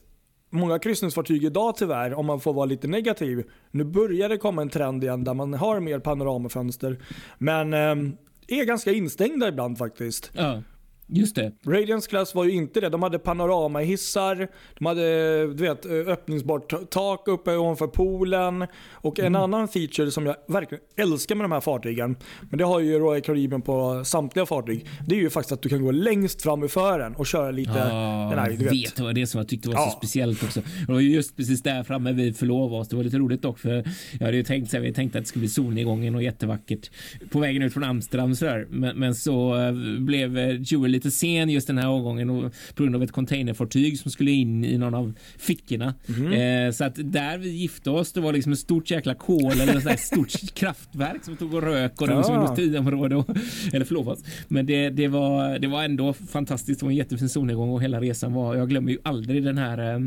många 0.50 0.78
kryssningsfartyg 0.78 1.44
idag 1.44 1.76
tyvärr, 1.76 2.14
om 2.14 2.26
man 2.26 2.40
får 2.40 2.52
vara 2.52 2.66
lite 2.66 2.88
negativ, 2.88 3.44
nu 3.70 3.84
börjar 3.84 4.28
det 4.28 4.38
komma 4.38 4.62
en 4.62 4.70
trend 4.70 5.04
igen 5.04 5.24
där 5.24 5.34
man 5.34 5.54
har 5.54 5.80
mer 5.80 5.98
panoramafönster. 5.98 6.98
Men 7.38 7.74
eh, 7.74 8.12
är 8.48 8.64
ganska 8.64 8.92
instängda 8.92 9.48
ibland 9.48 9.78
faktiskt. 9.78 10.30
ja, 10.34 10.62
just 11.08 11.36
det. 11.36 11.52
Radiance 11.66 12.10
Class 12.10 12.34
var 12.34 12.44
ju 12.44 12.50
inte 12.52 12.80
det. 12.80 12.88
De 12.88 13.02
hade 13.02 13.18
panoramahissar, 13.18 14.48
de 14.78 14.86
hade 14.86 15.40
du 15.46 15.62
vet, 15.62 15.86
öppningsbart 15.86 16.70
ta- 16.70 16.78
tak 16.90 17.28
uppe 17.28 17.56
ovanför 17.56 17.86
poolen. 17.86 18.66
Och 18.92 19.18
en 19.18 19.36
annan 19.36 19.68
feature 19.68 20.10
som 20.10 20.26
jag 20.26 20.36
verkligen 20.48 20.84
älskar 20.96 21.34
med 21.34 21.44
de 21.44 21.52
här 21.52 21.60
fartygen, 21.60 22.16
men 22.50 22.58
det 22.58 22.64
har 22.64 22.80
ju 22.80 22.98
Royal 22.98 23.20
Caribbean 23.22 23.62
på 23.62 24.04
samtliga 24.04 24.46
fartyg, 24.46 24.86
det 25.06 25.14
är 25.14 25.20
ju 25.20 25.30
faktiskt 25.30 25.52
att 25.52 25.62
du 25.62 25.68
kan 25.68 25.84
gå 25.84 25.90
längst 25.90 26.42
fram 26.42 26.64
i 26.64 26.68
fören 26.68 27.14
och 27.14 27.26
köra 27.26 27.50
lite 27.50 27.72
den 27.72 28.38
här, 28.38 28.50
du 28.50 28.56
vet. 28.64 28.72
vet. 28.72 28.96
det 28.96 29.02
var 29.02 29.12
det 29.12 29.26
som 29.26 29.38
jag 29.38 29.48
tyckte 29.48 29.68
var 29.68 29.74
Ja. 29.76 29.84
så 29.90 29.96
speciellt 29.98 30.42
också. 30.42 30.60
Det 30.86 30.92
var 30.92 31.00
ju 31.00 31.10
just 31.14 31.36
precis 31.36 31.62
där 31.62 31.82
framme 31.82 32.12
vi 32.12 32.32
förlovade 32.32 32.80
oss. 32.80 32.88
Det 32.88 32.96
var 32.96 33.04
lite 33.04 33.18
roligt 33.18 33.42
dock 33.42 33.58
för 33.58 33.84
jag 34.18 34.24
hade 34.26 34.36
ju 34.36 34.42
tänkt 34.42 34.70
så 34.70 34.76
här, 34.76 34.84
vi 34.84 34.92
tänkte 34.92 35.18
att 35.18 35.24
det 35.24 35.28
skulle 35.28 35.40
bli 35.40 35.48
solnedgången 35.48 36.14
och 36.14 36.22
jättevackert 36.22 36.90
på 37.30 37.38
vägen 37.40 37.62
ut 37.62 37.72
från 37.72 37.84
Amsterdam 37.84 38.34
så 38.34 38.44
där. 38.44 38.66
Men, 38.70 38.96
men 38.98 39.14
så 39.14 39.56
eh, 39.56 39.72
blev 39.98 40.38
eh, 40.38 40.50
Joel 40.60 40.94
lite 40.96 41.10
sen 41.10 41.50
just 41.50 41.66
den 41.66 41.78
här 41.78 41.86
avgången 41.86 42.30
och 42.30 42.52
på 42.74 42.82
grund 42.82 42.96
av 42.96 43.02
ett 43.02 43.12
containerfartyg 43.12 43.98
som 43.98 44.10
skulle 44.10 44.30
in 44.30 44.64
i 44.64 44.78
någon 44.78 44.94
av 44.94 45.12
fickorna. 45.38 45.94
Mhm. 46.06 46.32
Eh, 46.32 46.70
så 46.72 46.84
att 46.84 47.12
där 47.12 47.38
vi 47.38 47.48
gifte 47.48 47.90
oss, 47.90 48.12
det 48.12 48.20
var 48.20 48.32
liksom 48.32 48.52
ett 48.52 48.58
stort 48.58 48.90
jäkla 48.90 49.14
kol 49.14 49.52
eller 49.52 49.90
ett 49.90 50.00
stort 50.12 50.54
kraftverk 50.54 51.24
som 51.24 51.36
tog 51.36 51.54
och 51.54 51.62
rök 51.62 52.00
och 52.00 52.08
det 52.08 52.14
var 52.14 52.22
som 52.22 52.34
industriområde 52.34 53.16
och, 53.16 53.28
eller 53.72 53.84
förlovas. 53.84 54.24
Men 54.48 54.66
det, 54.66 54.90
det, 54.90 55.08
var, 55.08 55.58
det 55.58 55.66
var 55.66 55.84
ändå 55.84 56.12
fantastiskt. 56.12 56.80
Det 56.80 56.86
var 56.86 56.90
en 56.90 56.96
jättefin 56.96 57.28
solnedgång 57.28 57.70
och 57.70 57.82
hela 57.82 58.00
resan 58.00 58.32
var. 58.32 58.54
Jag 58.54 58.68
glömmer 58.68 58.92
ju 58.92 58.98
aldrig 59.02 59.44
den 59.44 59.58
här 59.58 59.94
eh, 59.94 60.00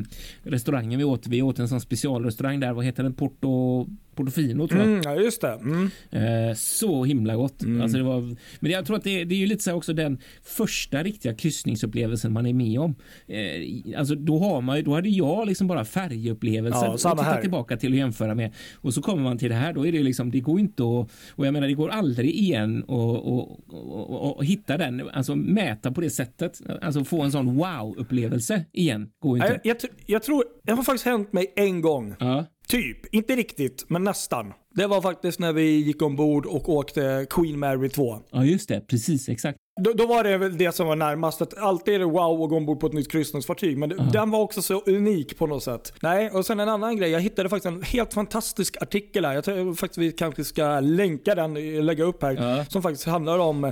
restaurangen 0.43 0.99
vi 0.99 1.05
åt. 1.05 1.27
Vi 1.27 1.41
åt 1.41 1.59
en 1.59 1.69
sån 1.69 1.81
specialrestaurang 1.81 2.59
där. 2.59 2.73
Vad 2.73 2.85
heter 2.85 3.03
den? 3.03 3.13
Porto, 3.13 3.85
Portofino 4.15 4.67
tror 4.67 4.81
jag. 4.81 4.89
Mm, 4.89 5.01
ja, 5.03 5.15
just 5.15 5.41
det. 5.41 5.59
Mm. 5.61 5.89
Eh, 6.11 6.55
så 6.55 7.03
himla 7.03 7.35
gott. 7.35 7.63
Alltså 7.81 7.97
det 7.97 8.03
var, 8.03 8.35
men 8.59 8.71
jag 8.71 8.85
tror 8.85 8.97
att 8.97 9.03
det, 9.03 9.23
det 9.23 9.35
är 9.35 9.39
ju 9.39 9.45
lite 9.45 9.63
så 9.63 9.69
här 9.69 9.77
också 9.77 9.93
den 9.93 10.17
första 10.43 10.78
riktiga 10.91 11.33
kryssningsupplevelsen 11.33 12.33
man 12.33 12.45
är 12.45 12.53
med 12.53 12.79
om. 12.79 12.95
Eh, 13.27 13.99
alltså 13.99 14.15
då 14.15 14.39
har 14.39 14.61
man 14.61 14.83
då 14.83 14.93
hade 14.93 15.09
jag 15.09 15.47
liksom 15.47 15.67
bara 15.67 15.85
färgupplevelsen 15.85 16.81
Ja, 16.83 16.93
att 16.93 16.99
titta 17.01 17.23
här. 17.23 17.41
tillbaka 17.41 17.77
till 17.77 17.91
och 17.91 17.97
jämföra 17.97 18.35
med. 18.35 18.53
Och 18.75 18.93
så 18.93 19.01
kommer 19.01 19.23
man 19.23 19.37
till 19.37 19.49
det 19.49 19.55
här, 19.55 19.73
då 19.73 19.87
är 19.87 19.91
det 19.91 20.03
liksom, 20.03 20.31
det 20.31 20.39
går 20.39 20.59
inte 20.59 20.83
att, 20.83 21.11
och 21.31 21.45
jag 21.45 21.53
menar 21.53 21.67
det 21.67 21.73
går 21.73 21.89
aldrig 21.89 22.29
igen 22.35 22.83
och, 22.83 23.15
och, 23.33 23.59
och, 23.67 24.09
och, 24.23 24.37
och 24.37 24.45
hitta 24.45 24.77
den, 24.77 25.09
alltså 25.13 25.35
mäta 25.35 25.91
på 25.91 26.01
det 26.01 26.09
sättet, 26.09 26.61
alltså 26.81 27.03
få 27.03 27.21
en 27.21 27.31
sån 27.31 27.57
wow-upplevelse 27.57 28.65
igen, 28.71 29.09
går 29.19 29.37
Jag, 29.37 29.47
inte. 29.47 29.61
jag, 29.67 29.77
tr- 29.77 29.89
jag 30.05 30.23
tror, 30.23 30.43
det 30.63 30.71
har 30.71 30.83
faktiskt 30.83 31.05
hänt 31.05 31.33
mig 31.33 31.53
en 31.55 31.81
gång. 31.81 32.15
Ja. 32.19 32.45
Typ, 32.67 33.13
inte 33.15 33.35
riktigt, 33.35 33.85
men 33.89 34.03
nästan. 34.03 34.53
Det 34.75 34.87
var 34.87 35.01
faktiskt 35.01 35.39
när 35.39 35.53
vi 35.53 35.71
gick 35.79 36.01
ombord 36.01 36.45
och 36.45 36.69
åkte 36.69 37.25
Queen 37.29 37.59
Mary 37.59 37.89
2. 37.89 38.19
ja, 38.31 38.45
just 38.45 38.69
det, 38.69 38.81
precis, 38.87 39.29
exakt. 39.29 39.57
Då, 39.79 39.93
då 39.93 40.05
var 40.05 40.23
det 40.23 40.37
väl 40.37 40.57
det 40.57 40.71
som 40.71 40.87
var 40.87 40.95
närmast. 40.95 41.41
Att 41.41 41.57
alltid 41.57 41.93
är 41.93 41.99
det 41.99 42.05
wow 42.05 42.43
att 42.43 42.49
gå 42.49 42.57
ombord 42.57 42.79
på 42.79 42.87
ett 42.87 42.93
nytt 42.93 43.11
kryssningsfartyg. 43.11 43.77
Men 43.77 43.89
det, 43.89 43.95
den 44.13 44.31
var 44.31 44.39
också 44.39 44.61
så 44.61 44.81
unik 44.85 45.37
på 45.37 45.47
något 45.47 45.63
sätt. 45.63 45.93
Nej, 46.01 46.29
och 46.29 46.45
sen 46.45 46.59
en 46.59 46.69
annan 46.69 46.97
grej. 46.97 47.11
Jag 47.11 47.21
hittade 47.21 47.49
faktiskt 47.49 47.65
en 47.65 47.83
helt 47.83 48.13
fantastisk 48.13 48.81
artikel 48.81 49.25
här. 49.25 49.33
Jag 49.33 49.43
tror 49.43 49.73
faktiskt 49.73 49.97
vi 49.97 50.11
kanske 50.11 50.43
ska 50.43 50.79
länka 50.79 51.35
den, 51.35 51.53
lägga 51.85 52.03
upp 52.03 52.23
här. 52.23 52.33
Ja. 52.33 52.65
Som 52.65 52.81
faktiskt 52.81 53.07
handlar 53.07 53.39
om 53.39 53.71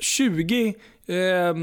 20 0.00 0.74
eh, 1.06 1.54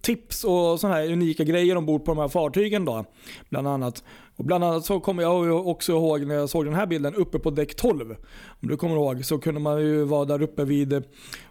tips 0.00 0.44
och 0.44 0.80
sådana 0.80 0.96
här 0.98 1.12
unika 1.12 1.44
grejer 1.44 1.76
ombord 1.76 2.04
på 2.04 2.10
de 2.10 2.18
här 2.18 2.28
fartygen 2.28 2.84
då. 2.84 3.04
Bland 3.48 3.68
annat. 3.68 4.04
Och 4.40 4.46
bland 4.46 4.64
annat 4.64 4.84
så 4.84 5.00
kommer 5.00 5.22
jag 5.22 5.66
också 5.68 5.92
ihåg 5.92 6.26
när 6.26 6.34
jag 6.34 6.48
såg 6.48 6.64
den 6.64 6.74
här 6.74 6.86
bilden 6.86 7.14
uppe 7.14 7.38
på 7.38 7.50
däck 7.50 7.74
12. 7.74 8.16
Om 8.62 8.68
du 8.68 8.76
kommer 8.76 8.96
ihåg 8.96 9.24
så 9.24 9.38
kunde 9.38 9.60
man 9.60 9.80
ju 9.80 10.04
vara 10.04 10.24
där 10.24 10.42
uppe 10.42 10.64
vid 10.64 10.92
eh, 10.92 11.00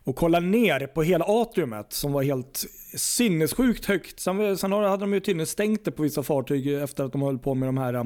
och 0.04 0.16
kolla 0.16 0.40
ner 0.40 0.88
på 0.88 1.04
hela 1.04 1.26
atriumet 1.28 1.94
som 1.94 2.12
var 2.12 2.24
helt 2.24 2.66
sinnessjukt 2.96 3.86
högt. 3.86 4.20
Sen, 4.20 4.58
sen 4.58 4.72
hade 4.72 4.98
de 4.98 5.14
ju 5.14 5.20
tydligen 5.20 5.48
stängt 5.48 5.86
det 5.86 5.92
på 5.92 6.04
vissa 6.04 6.24
fartyg 6.24 6.68
efter 6.68 7.04
att 7.04 7.12
de 7.12 7.22
höll 7.22 7.40
på 7.40 7.56
med 7.56 7.68
de 7.68 7.78
här 7.78 7.94
eh, 7.94 8.06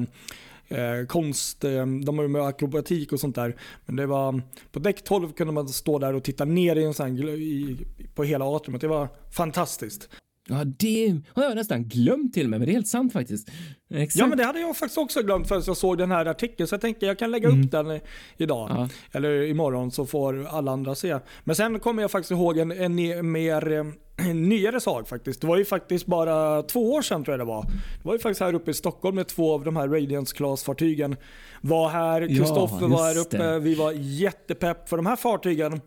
eh 0.78 1.06
konst, 1.06 1.64
eh, 1.64 1.86
de 1.86 2.18
har 2.18 2.22
ju 2.22 2.28
med 2.28 2.42
akrobatik 2.42 3.12
och 3.12 3.20
sånt 3.20 3.34
där. 3.34 3.56
Men 3.86 3.96
det 3.96 4.06
var, 4.06 4.42
på 4.72 4.78
däck 4.78 5.04
12 5.04 5.32
kunde 5.32 5.52
man 5.52 5.68
stå 5.68 5.98
där 5.98 6.14
och 6.14 6.24
titta 6.24 6.44
ner 6.44 6.76
i 6.76 6.84
en 6.84 6.94
sån 6.94 7.16
här, 7.16 7.28
i, 7.28 7.76
på 8.14 8.24
hela 8.24 8.56
atriumet. 8.56 8.80
Det 8.80 8.88
var 8.88 9.08
fantastiskt. 9.30 10.08
Ja, 10.48 10.64
det 10.64 11.20
har 11.34 11.42
jag 11.44 11.54
nästan 11.56 11.84
glömt 11.84 12.34
till 12.34 12.44
och 12.46 12.50
med, 12.50 12.60
men 12.60 12.66
det 12.66 12.72
är 12.72 12.74
helt 12.74 12.88
sant 12.88 13.12
faktiskt. 13.12 13.48
Exakt. 13.94 14.16
Ja 14.20 14.26
men 14.26 14.38
det 14.38 14.44
hade 14.44 14.60
jag 14.60 14.76
faktiskt 14.76 14.98
också 14.98 15.22
glömt 15.22 15.48
förrän 15.48 15.62
jag 15.66 15.76
såg 15.76 15.98
den 15.98 16.10
här 16.10 16.26
artikeln. 16.26 16.66
Så 16.66 16.74
jag 16.74 16.80
tänker 16.80 17.06
jag 17.06 17.18
kan 17.18 17.30
lägga 17.30 17.48
upp 17.48 17.70
den 17.70 18.00
idag. 18.36 18.68
Ja. 18.70 18.88
Eller 19.12 19.42
imorgon 19.42 19.90
så 19.90 20.06
får 20.06 20.46
alla 20.50 20.72
andra 20.72 20.94
se. 20.94 21.18
Men 21.44 21.56
sen 21.56 21.80
kommer 21.80 22.02
jag 22.02 22.10
faktiskt 22.10 22.30
ihåg 22.30 22.58
en, 22.58 22.72
en 22.72 22.98
ne- 22.98 23.22
mer 23.22 23.72
eh, 23.72 23.84
en 24.16 24.48
nyare 24.48 24.80
sak 24.80 25.08
faktiskt. 25.08 25.40
Det 25.40 25.46
var 25.46 25.56
ju 25.56 25.64
faktiskt 25.64 26.06
bara 26.06 26.62
två 26.62 26.92
år 26.92 27.02
sedan 27.02 27.24
tror 27.24 27.32
jag 27.32 27.40
det 27.40 27.44
var. 27.50 27.62
Det 27.62 28.04
var 28.04 28.12
ju 28.12 28.18
faktiskt 28.18 28.40
här 28.40 28.54
uppe 28.54 28.70
i 28.70 28.74
Stockholm 28.74 29.16
när 29.16 29.24
två 29.24 29.54
av 29.54 29.64
de 29.64 29.76
här 29.76 29.88
Radiance 29.88 30.36
Class-fartygen 30.36 31.16
var 31.60 31.88
här. 31.88 32.28
Kristoffer 32.28 32.88
var 32.88 33.02
här 33.14 33.18
uppe. 33.18 33.36
det. 33.38 33.58
Vi 33.58 33.74
var 33.74 33.92
jättepepp 33.96 34.88
för 34.88 34.96
de 34.96 35.06
här 35.06 35.16
fartygen. 35.16 35.80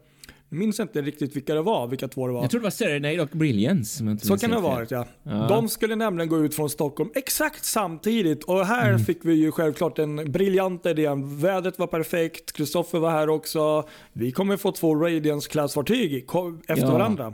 Jag 0.49 0.59
minns 0.59 0.79
inte 0.79 1.01
riktigt 1.01 1.35
vilka 1.35 1.53
det 1.55 1.61
var, 1.61 1.87
vilka 1.87 2.07
två 2.07 2.27
det 2.27 2.33
var. 2.33 2.41
Jag 2.41 2.51
tror 2.51 2.59
det 2.61 2.63
var 2.63 2.71
Serenade 2.71 3.21
och 3.21 3.29
Brilliance. 3.31 4.17
Så 4.21 4.37
kan 4.37 4.49
det 4.49 4.55
ha 4.55 4.69
varit 4.75 4.91
ja. 4.91 5.05
Ja. 5.23 5.31
De 5.49 5.69
skulle 5.69 5.95
nämligen 5.95 6.29
gå 6.29 6.37
ut 6.45 6.55
från 6.55 6.69
Stockholm 6.69 7.09
exakt 7.15 7.65
samtidigt 7.65 8.43
och 8.43 8.65
här 8.65 8.89
Mm. 8.89 8.99
fick 9.05 9.19
vi 9.25 9.33
ju 9.33 9.51
självklart 9.51 9.99
en 9.99 10.31
briljant 10.31 10.85
idé. 10.85 11.09
Vädret 11.41 11.79
var 11.79 11.87
perfekt, 11.87 12.51
Kristoffer 12.53 12.99
var 12.99 13.09
här 13.11 13.29
också. 13.29 13.83
Vi 14.13 14.31
kommer 14.31 14.57
få 14.57 14.71
två 14.71 14.95
Radiance 14.95 15.49
klassfartyg 15.49 16.27
ko- 16.27 16.57
efter 16.67 16.85
Ja. 16.85 16.91
varandra. 16.93 17.33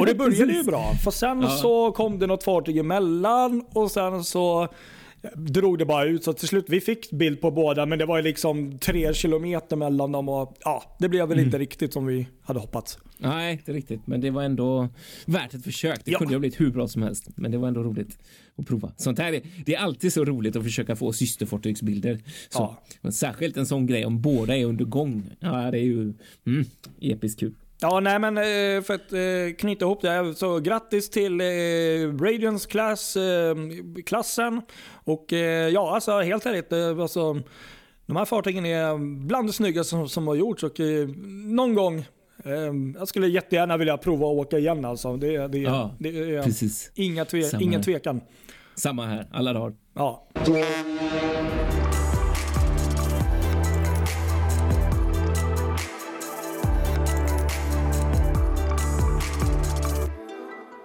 Och 0.00 0.06
det 0.06 0.14
började 0.14 0.52
ju 0.52 0.62
bra. 0.66 0.92
För 1.04 1.10
sen 1.10 1.40
Ja. 1.42 1.48
så 1.48 1.92
kom 1.92 2.18
det 2.18 2.26
något 2.26 2.44
fartyg 2.44 2.76
emellan 2.76 3.64
och 3.74 3.90
sen 3.90 4.24
så 4.24 4.68
drog 5.36 5.78
det 5.78 5.84
bara 5.84 6.04
ut. 6.04 6.24
Så 6.24 6.32
till 6.32 6.48
slut, 6.48 6.64
vi 6.68 6.80
fick 6.80 7.10
bild 7.10 7.40
på 7.40 7.50
båda 7.50 7.86
men 7.86 7.98
det 7.98 8.06
var 8.06 8.16
ju 8.16 8.22
liksom 8.22 8.78
tre 8.78 9.14
kilometer 9.14 9.76
mellan 9.76 10.12
dem 10.12 10.28
och 10.28 10.56
ja, 10.64 10.96
det 10.98 11.08
blev 11.08 11.22
Mm. 11.22 11.36
väl 11.36 11.44
inte 11.46 11.58
riktigt 11.58 11.92
som 11.92 12.06
vi 12.06 12.26
hade 12.42 12.60
hoppats. 12.60 12.98
Nej, 13.18 13.52
inte 13.52 13.72
riktigt. 13.72 14.06
Men 14.06 14.20
det 14.20 14.30
var 14.30 14.42
ändå 14.42 14.88
värt 15.26 15.54
ett 15.54 15.64
försök. 15.64 16.00
Det 16.04 16.10
Ja. 16.10 16.18
kunde 16.18 16.34
ha 16.34 16.38
blivit 16.38 16.60
hur 16.60 16.70
bra 16.70 16.88
som 16.88 17.02
helst. 17.02 17.28
Men 17.36 17.50
det 17.50 17.58
var 17.58 17.68
ändå 17.68 17.82
roligt 17.82 18.18
att 18.56 18.66
prova. 18.66 18.92
Sånt 18.96 19.18
här 19.18 19.32
är, 19.32 19.40
det 19.66 19.74
är 19.74 19.78
alltid 19.78 20.12
så 20.12 20.24
roligt 20.24 20.56
att 20.56 20.62
försöka 20.62 20.96
få 20.96 21.12
systerfartygsbilder. 21.12 22.20
Så. 22.48 22.76
Ja. 23.02 23.10
Särskilt 23.10 23.56
en 23.56 23.66
sån 23.66 23.86
grej 23.86 24.06
om 24.06 24.20
båda 24.22 24.56
är 24.56 24.64
under 24.64 24.84
gång. 24.84 25.30
Ja, 25.40 25.70
det 25.70 25.78
är 25.78 25.82
ju 25.82 26.12
mm, 26.46 26.64
episkt 27.00 27.40
kul. 27.40 27.54
Ja, 27.82 28.00
nej 28.00 28.18
men 28.18 28.38
eh, 28.38 28.82
för 28.82 28.94
att 28.94 29.12
eh, 29.12 29.56
knyta 29.58 29.84
ihop 29.84 30.02
det 30.02 30.10
här, 30.10 30.32
så 30.32 30.58
grattis 30.58 31.10
till 31.10 31.40
eh, 31.40 31.44
Radiance 32.20 32.68
class, 32.68 33.16
klassen. 34.06 34.62
Och 35.04 35.32
ja, 35.72 35.94
alltså 35.94 36.20
helt 36.20 36.46
ärligt, 36.46 36.72
alltså, 36.72 37.42
de 38.06 38.16
här 38.16 38.24
fartygen 38.24 38.66
är 38.66 38.98
bland 39.26 39.48
det 39.48 39.52
snyggaste 39.52 39.90
som, 39.90 40.08
som 40.08 40.26
har 40.28 40.34
gjorts 40.34 40.62
och 40.62 40.80
någon 41.46 41.74
gång 41.74 42.04
jag 42.98 43.08
skulle 43.08 43.28
jättegärna 43.28 43.76
vilja 43.76 43.96
prova 43.96 44.26
att 44.26 44.46
åka 44.46 44.58
igen 44.58 44.84
alltså. 44.84 45.16
Det, 45.16 45.48
det, 45.48 45.58
Ja, 45.58 45.94
det 45.98 46.08
är 46.08 46.42
Precis. 46.42 46.90
inga 46.94 47.24
tve, 47.24 47.50
ingen 47.60 47.82
tvekan. 47.82 48.20
Samma 48.74 49.06
här, 49.06 49.26
alla 49.32 49.52
dagar. 49.52 49.76
Ja. 49.94 50.28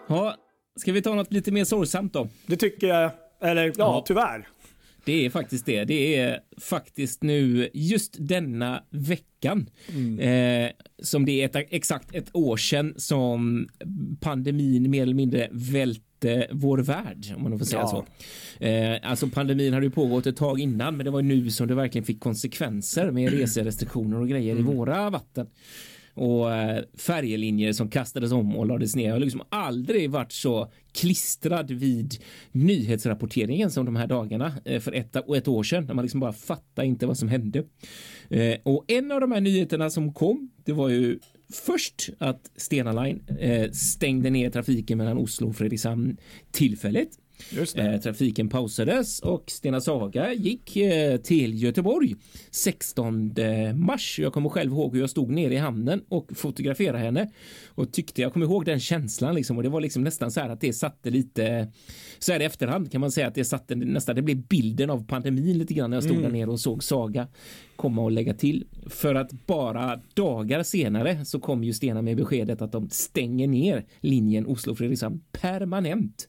Ja, 0.09 0.35
ska 0.79 0.91
vi 0.91 1.01
ta 1.01 1.15
något 1.15 1.33
lite 1.33 1.51
mer 1.51 1.63
sorgsamt 1.63 2.13
då? 2.13 2.29
Det 2.45 2.55
tycker 2.57 2.87
jag, 2.87 3.11
eller 3.41 3.65
ja, 3.65 3.73
Ja. 3.77 4.03
tyvärr. 4.07 4.47
Det 5.05 5.25
är 5.25 5.29
faktiskt 5.29 5.65
det. 5.65 5.83
Det 5.85 6.15
är 6.15 6.39
faktiskt 6.61 7.23
nu 7.23 7.69
just 7.73 8.15
denna 8.19 8.83
veckan 8.89 9.69
eh, 10.19 10.69
som 11.03 11.25
det 11.25 11.31
är 11.41 11.45
ett, 11.59 11.67
exakt 11.69 12.15
ett 12.15 12.29
år 12.35 12.57
sedan 12.57 12.93
som 12.97 13.67
pandemin 14.21 14.89
mer 14.91 15.01
eller 15.03 15.13
mindre 15.13 15.47
välte 15.51 16.47
vår 16.51 16.77
värld, 16.77 17.25
om 17.35 17.43
man 17.43 17.59
får 17.59 17.65
säga 17.65 17.79
Ja. 17.81 18.05
så. 18.59 18.65
Eh, 18.65 18.97
alltså 19.03 19.27
pandemin 19.27 19.73
hade 19.73 19.85
ju 19.85 19.91
pågått 19.91 20.27
ett 20.27 20.37
tag 20.37 20.59
innan, 20.59 20.97
men 20.97 21.05
det 21.05 21.11
var 21.11 21.21
nu 21.21 21.49
som 21.51 21.67
det 21.67 21.75
verkligen 21.75 22.05
fick 22.05 22.19
konsekvenser 22.19 23.11
med 23.11 23.31
reserestriktioner 23.39 24.19
och 24.19 24.27
grejer 24.29 24.59
i 24.59 24.61
våra 24.61 25.09
vatten 25.09 25.47
och 26.17 26.53
eh, 26.53 26.83
färjelinjer 26.97 27.73
som 27.73 27.89
kastades 27.89 28.31
om 28.31 28.55
och 28.55 28.65
lades 28.65 28.95
ner. 28.95 29.05
Jag 29.05 29.13
har 29.13 29.19
liksom 29.19 29.41
aldrig 29.49 30.11
varit 30.11 30.31
så 30.31 30.71
klistrad 30.91 31.71
vid 31.71 32.15
nyhetsrapporteringen 32.51 33.71
som 33.71 33.85
de 33.85 33.95
här 33.95 34.07
dagarna 34.07 34.53
eh, 34.65 34.79
för 34.79 34.91
ett, 34.91 35.15
ett 35.15 35.47
år 35.47 35.63
sedan 35.63 35.85
när 35.85 35.93
man 35.93 36.05
liksom 36.05 36.19
bara 36.19 36.33
fattade 36.33 36.87
inte 36.87 37.05
vad 37.05 37.17
som 37.17 37.29
hände. 37.29 37.63
Eh, 38.29 38.57
och 38.63 38.85
en 38.87 39.11
av 39.11 39.21
de 39.21 39.31
här 39.31 39.41
nyheterna 39.41 39.89
som 39.89 40.13
kom, 40.13 40.51
det 40.65 40.73
var 40.73 40.89
ju 40.89 41.19
först 41.53 42.09
att 42.17 42.51
Stena 42.55 43.03
Line 43.03 43.21
stängde 43.71 44.29
ner 44.29 44.49
trafiken 44.49 44.97
mellan 44.97 45.17
Oslo 45.17 45.49
och 45.49 45.55
Fredrikshamn 45.55 46.17
tillfälligt. 46.51 47.17
Eh, 47.75 47.99
trafiken 48.01 48.49
pausades 48.49 49.19
och 49.19 49.43
Stena 49.47 49.81
Saga 49.81 50.33
gick 50.33 50.77
eh, 50.77 51.17
till 51.17 51.63
Göteborg 51.63 52.15
16 52.51 53.33
mars. 53.75 54.19
Jag 54.19 54.33
kommer 54.33 54.49
själv 54.49 54.71
ihåg 54.71 54.93
hur 54.93 55.01
jag 55.01 55.09
stod 55.09 55.29
nere 55.29 55.53
i 55.53 55.57
hamnen 55.57 56.01
och 56.09 56.31
fotograferade 56.35 56.97
henne 56.97 57.31
och 57.67 57.93
tyckte 57.93 58.21
jag 58.21 58.33
kommer 58.33 58.45
ihåg 58.45 58.65
den 58.65 58.79
känslan 58.79 59.35
liksom 59.35 59.57
och 59.57 59.63
det 59.63 59.69
var 59.69 59.81
liksom 59.81 60.03
nästan 60.03 60.31
så 60.31 60.39
här 60.39 60.49
att 60.49 60.61
det 60.61 60.73
satte 60.73 61.09
lite 61.09 61.67
så 62.19 62.31
här 62.31 62.39
i 62.39 62.43
efterhand 62.43 62.91
kan 62.91 63.01
man 63.01 63.11
säga 63.11 63.27
att 63.27 63.35
det 63.35 63.45
satte 63.45 63.75
nästan 63.75 64.15
det 64.15 64.21
blev 64.21 64.37
bilden 64.37 64.89
av 64.89 65.07
pandemin 65.07 65.57
lite 65.57 65.73
grann 65.73 65.89
när 65.89 65.97
jag 65.97 66.03
stod 66.03 66.17
mm. 66.17 66.31
där 66.31 66.39
nere 66.39 66.49
och 66.49 66.59
såg 66.59 66.83
Saga 66.83 67.27
komma 67.75 68.01
och 68.01 68.11
lägga 68.11 68.33
till 68.33 68.65
för 68.89 69.15
att 69.15 69.31
bara 69.31 69.99
dagar 70.13 70.63
senare 70.63 71.25
så 71.25 71.39
kom 71.39 71.63
ju 71.63 71.73
Stena 71.73 72.01
med 72.01 72.17
beskedet 72.17 72.61
att 72.61 72.71
de 72.71 72.89
stänger 72.89 73.47
ner 73.47 73.85
linjen 73.99 74.47
Oslo 74.47 74.75
Fredrikshamn 74.75 75.21
permanent. 75.31 76.27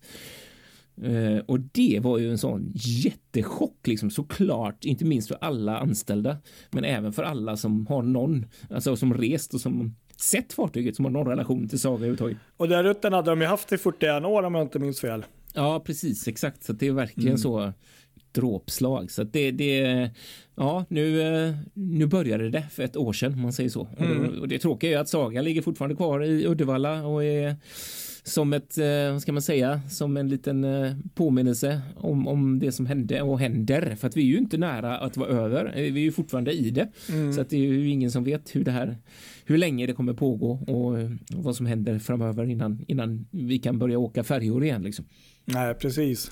Uh, 1.04 1.38
och 1.38 1.60
det 1.60 2.00
var 2.02 2.18
ju 2.18 2.30
en 2.30 2.38
sån 2.38 2.72
jättechock, 2.74 3.86
liksom 3.86 4.10
såklart, 4.10 4.84
inte 4.84 5.04
minst 5.04 5.28
för 5.28 5.38
alla 5.40 5.78
anställda, 5.78 6.36
men 6.70 6.84
även 6.84 7.12
för 7.12 7.22
alla 7.22 7.56
som 7.56 7.86
har 7.86 8.02
någon, 8.02 8.46
alltså 8.70 8.96
som 8.96 9.14
rest 9.14 9.54
och 9.54 9.60
som 9.60 9.94
sett 10.16 10.52
fartyget, 10.52 10.96
som 10.96 11.04
har 11.04 11.12
någon 11.12 11.26
relation 11.26 11.68
till 11.68 11.80
Saga 11.80 11.94
överhuvudtaget. 11.94 12.36
Och 12.56 12.68
den 12.68 12.82
rutten 12.82 13.12
hade 13.12 13.30
de 13.30 13.40
ju 13.40 13.46
haft 13.46 13.72
i 13.72 13.78
41 13.78 14.24
år 14.24 14.42
om 14.42 14.54
jag 14.54 14.64
inte 14.64 14.78
minns 14.78 15.00
fel. 15.00 15.24
Ja, 15.54 15.80
precis, 15.80 16.28
exakt, 16.28 16.64
så 16.64 16.72
det 16.72 16.86
är 16.86 16.92
verkligen 16.92 17.28
mm. 17.28 17.38
så 17.38 17.72
dråpslag. 18.32 19.10
Så 19.10 19.22
det, 19.22 19.50
det, 19.50 20.10
ja, 20.54 20.84
nu, 20.88 21.22
eh, 21.22 21.54
nu 21.72 22.06
började 22.06 22.50
det 22.50 22.64
för 22.72 22.82
ett 22.82 22.96
år 22.96 23.12
sedan, 23.12 23.32
om 23.32 23.40
man 23.40 23.52
säger 23.52 23.70
så. 23.70 23.88
Mm. 23.98 24.16
Och, 24.16 24.32
det, 24.32 24.40
och 24.40 24.48
det 24.48 24.58
tråkiga 24.58 24.98
är 24.98 25.00
att 25.00 25.08
Saga 25.08 25.42
ligger 25.42 25.62
fortfarande 25.62 25.96
kvar 25.96 26.24
i 26.24 26.46
Uddevalla 26.46 27.06
och 27.06 27.24
är 27.24 27.56
som 28.28 28.52
ett, 28.52 28.78
eh, 28.78 29.12
vad 29.12 29.22
ska 29.22 29.32
man 29.32 29.42
säga, 29.42 29.80
som 29.90 30.16
en 30.16 30.28
liten 30.28 30.64
eh, 30.64 30.96
påminnelse 31.14 31.80
om, 31.96 32.28
om 32.28 32.58
det 32.58 32.72
som 32.72 32.86
hände 32.86 33.22
och 33.22 33.40
händer. 33.40 33.96
För 34.00 34.08
att 34.08 34.16
vi 34.16 34.20
är 34.22 34.26
ju 34.26 34.38
inte 34.38 34.58
nära 34.58 34.98
att 34.98 35.16
vara 35.16 35.28
över. 35.28 35.66
Eh, 35.66 35.92
vi 35.92 36.00
är 36.00 36.04
ju 36.04 36.12
fortfarande 36.12 36.52
i 36.52 36.70
det. 36.70 36.88
Mm. 37.08 37.32
Så 37.32 37.40
att 37.40 37.50
det 37.50 37.56
är 37.56 37.60
ju 37.60 37.88
ingen 37.88 38.10
som 38.10 38.24
vet 38.24 38.56
hur 38.56 38.64
det 38.64 38.70
här, 38.70 38.96
hur 39.44 39.58
länge 39.58 39.86
det 39.86 39.92
kommer 39.92 40.12
pågå 40.12 40.50
och 40.50 41.10
vad 41.32 41.56
som 41.56 41.66
händer 41.66 41.98
framöver 41.98 42.50
innan, 42.50 42.84
innan 42.88 43.26
vi 43.30 43.58
kan 43.58 43.78
börja 43.78 43.98
åka 43.98 44.24
färjor 44.24 44.64
igen. 44.64 44.82
Liksom. 44.82 45.04
Nej, 45.44 45.74
precis. 45.74 46.30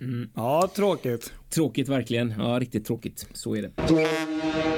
Mm. 0.00 0.28
Ja, 0.34 0.70
tråkigt. 0.76 1.32
Tråkigt 1.50 1.88
verkligen. 1.88 2.34
Ja, 2.38 2.58
riktigt 2.60 2.84
tråkigt. 2.84 3.28
Så 3.32 3.56
är 3.56 3.62
det. 3.62 4.75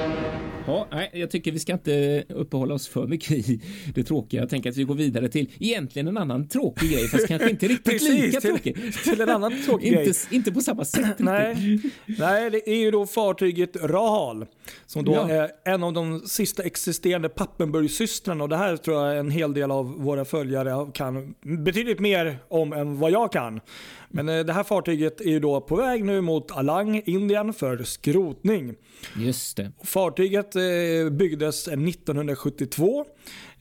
Ja, 0.69 0.87
nej, 0.91 1.09
jag 1.13 1.31
tycker 1.31 1.51
vi 1.51 1.59
ska 1.59 1.73
inte 1.73 2.23
uppehålla 2.29 2.73
oss 2.73 2.87
för 2.87 3.07
mycket 3.07 3.31
i 3.31 3.61
det 3.95 4.03
tråkiga. 4.03 4.41
Jag 4.41 4.49
tänker 4.49 4.69
att 4.69 4.77
vi 4.77 4.83
går 4.83 4.95
vidare 4.95 5.29
till 5.29 5.51
egentligen 5.59 6.07
en 6.07 6.17
annan 6.17 6.47
tråkig 6.47 6.91
grej, 6.91 7.07
fast 7.07 7.27
kanske 7.27 7.49
inte 7.49 7.67
riktigt 7.67 7.93
Precis, 7.93 8.25
lika 8.25 8.41
till, 8.41 8.49
tråkig. 8.49 8.93
Till 9.03 9.21
en 9.21 9.29
annan 9.29 9.63
tråkig 9.65 9.87
inte, 9.87 10.03
grej. 10.03 10.13
Inte 10.31 10.51
på 10.51 10.61
samma 10.61 10.85
sätt. 10.85 11.15
nej, 11.17 11.79
nej, 12.05 12.49
det 12.49 12.69
är 12.69 12.75
ju 12.75 12.91
då 12.91 13.05
fartyget 13.05 13.75
Rahal 13.75 14.45
som 14.85 15.05
då 15.05 15.13
ja. 15.13 15.29
är 15.29 15.51
en 15.65 15.83
av 15.83 15.93
de 15.93 16.19
sista 16.19 16.63
existerande 16.63 17.29
Pappenburgsystrarna 17.29 18.43
och 18.43 18.49
det 18.49 18.57
här 18.57 18.77
tror 18.77 19.05
jag 19.05 19.19
en 19.19 19.31
hel 19.31 19.53
del 19.53 19.71
av 19.71 19.85
våra 19.85 20.25
följare 20.25 20.91
kan 20.93 21.35
betydligt 21.41 21.99
mer 21.99 22.39
om 22.47 22.73
än 22.73 22.99
vad 22.99 23.11
jag 23.11 23.31
kan. 23.31 23.61
Men 24.09 24.29
eh, 24.29 24.39
det 24.45 24.53
här 24.53 24.63
fartyget 24.63 25.21
är 25.21 25.29
ju 25.29 25.39
då 25.39 25.61
på 25.61 25.75
väg 25.75 26.03
nu 26.05 26.21
mot 26.21 26.51
Alang, 26.51 27.01
Indien 27.05 27.53
för 27.53 27.83
skrotning. 27.83 28.75
Just 29.17 29.57
det. 29.57 29.71
Fartyget 29.83 30.55
eh, 30.55 30.61
byggdes 31.11 31.67
1972 31.67 33.05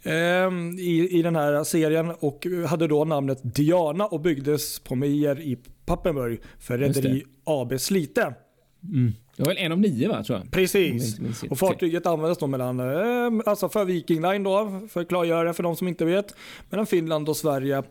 ehm, 0.03 0.79
i, 0.79 1.19
i 1.19 1.23
den 1.23 1.37
här 1.37 1.65
serien 1.65 2.11
och 2.21 2.47
hade 2.69 2.87
då 2.87 3.05
namnet 3.05 3.39
Diana 3.43 4.07
och 4.07 4.21
byggdes 4.21 4.81
på 4.81 4.95
Meijer 4.95 5.41
i 5.41 5.59
Pappenburg 5.87 6.41
för 6.59 6.79
Rederi 6.79 7.25
AB 7.45 7.81
Slite. 7.81 8.35
Mm. 8.83 9.13
Det 9.37 9.43
var 9.45 9.55
väl 9.55 9.59
en 9.59 9.73
av 9.73 9.79
nio 9.79 10.09
va, 10.09 10.25
tror 10.25 10.39
jag. 10.39 10.51
Precis. 10.51 11.19
Och 11.51 11.59
fartyget 11.59 12.07
användes 12.07 12.39
då 12.39 12.47
mellan, 12.47 12.81
eh, 12.81 13.43
alltså 13.47 13.69
för 13.69 13.85
Viking 13.85 14.23
Line 14.23 14.43
då, 14.43 14.81
för 14.89 15.01
att 15.01 15.09
klargöra 15.09 15.55
för 15.55 15.63
de 15.63 15.77
som 15.77 15.89
inte 15.89 16.05
vet, 16.05 16.35
mellan 16.71 16.87
Finland 16.87 17.29
och 17.29 17.37
Sverige. 17.37 17.83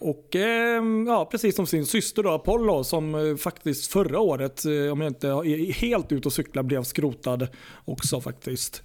Och 0.00 0.36
eh, 0.36 0.82
ja, 1.06 1.28
precis 1.30 1.56
som 1.56 1.66
sin 1.66 1.86
syster 1.86 2.22
då, 2.22 2.30
Apollo 2.30 2.84
som 2.84 3.14
eh, 3.14 3.36
faktiskt 3.36 3.92
förra 3.92 4.20
året, 4.20 4.64
eh, 4.64 4.92
om 4.92 5.00
jag 5.00 5.10
inte 5.10 5.28
är 5.28 5.72
helt 5.72 6.12
ute 6.12 6.28
och 6.28 6.32
cyklar, 6.32 6.62
blev 6.62 6.82
skrotad 6.82 7.48
också 7.84 8.20
faktiskt. 8.20 8.82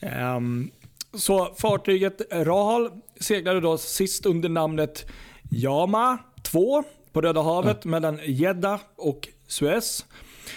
Ehm, 0.00 0.70
så 1.14 1.54
fartyget 1.58 2.20
Rahal 2.32 2.90
seglade 3.20 3.60
då 3.60 3.78
sist 3.78 4.26
under 4.26 4.48
namnet 4.48 5.06
Yama 5.50 6.18
2 6.42 6.84
på 7.12 7.20
Röda 7.20 7.42
havet 7.42 7.84
mm. 7.84 7.90
mellan 7.90 8.20
Jeddah 8.26 8.80
och 8.96 9.28
Suez. 9.46 10.06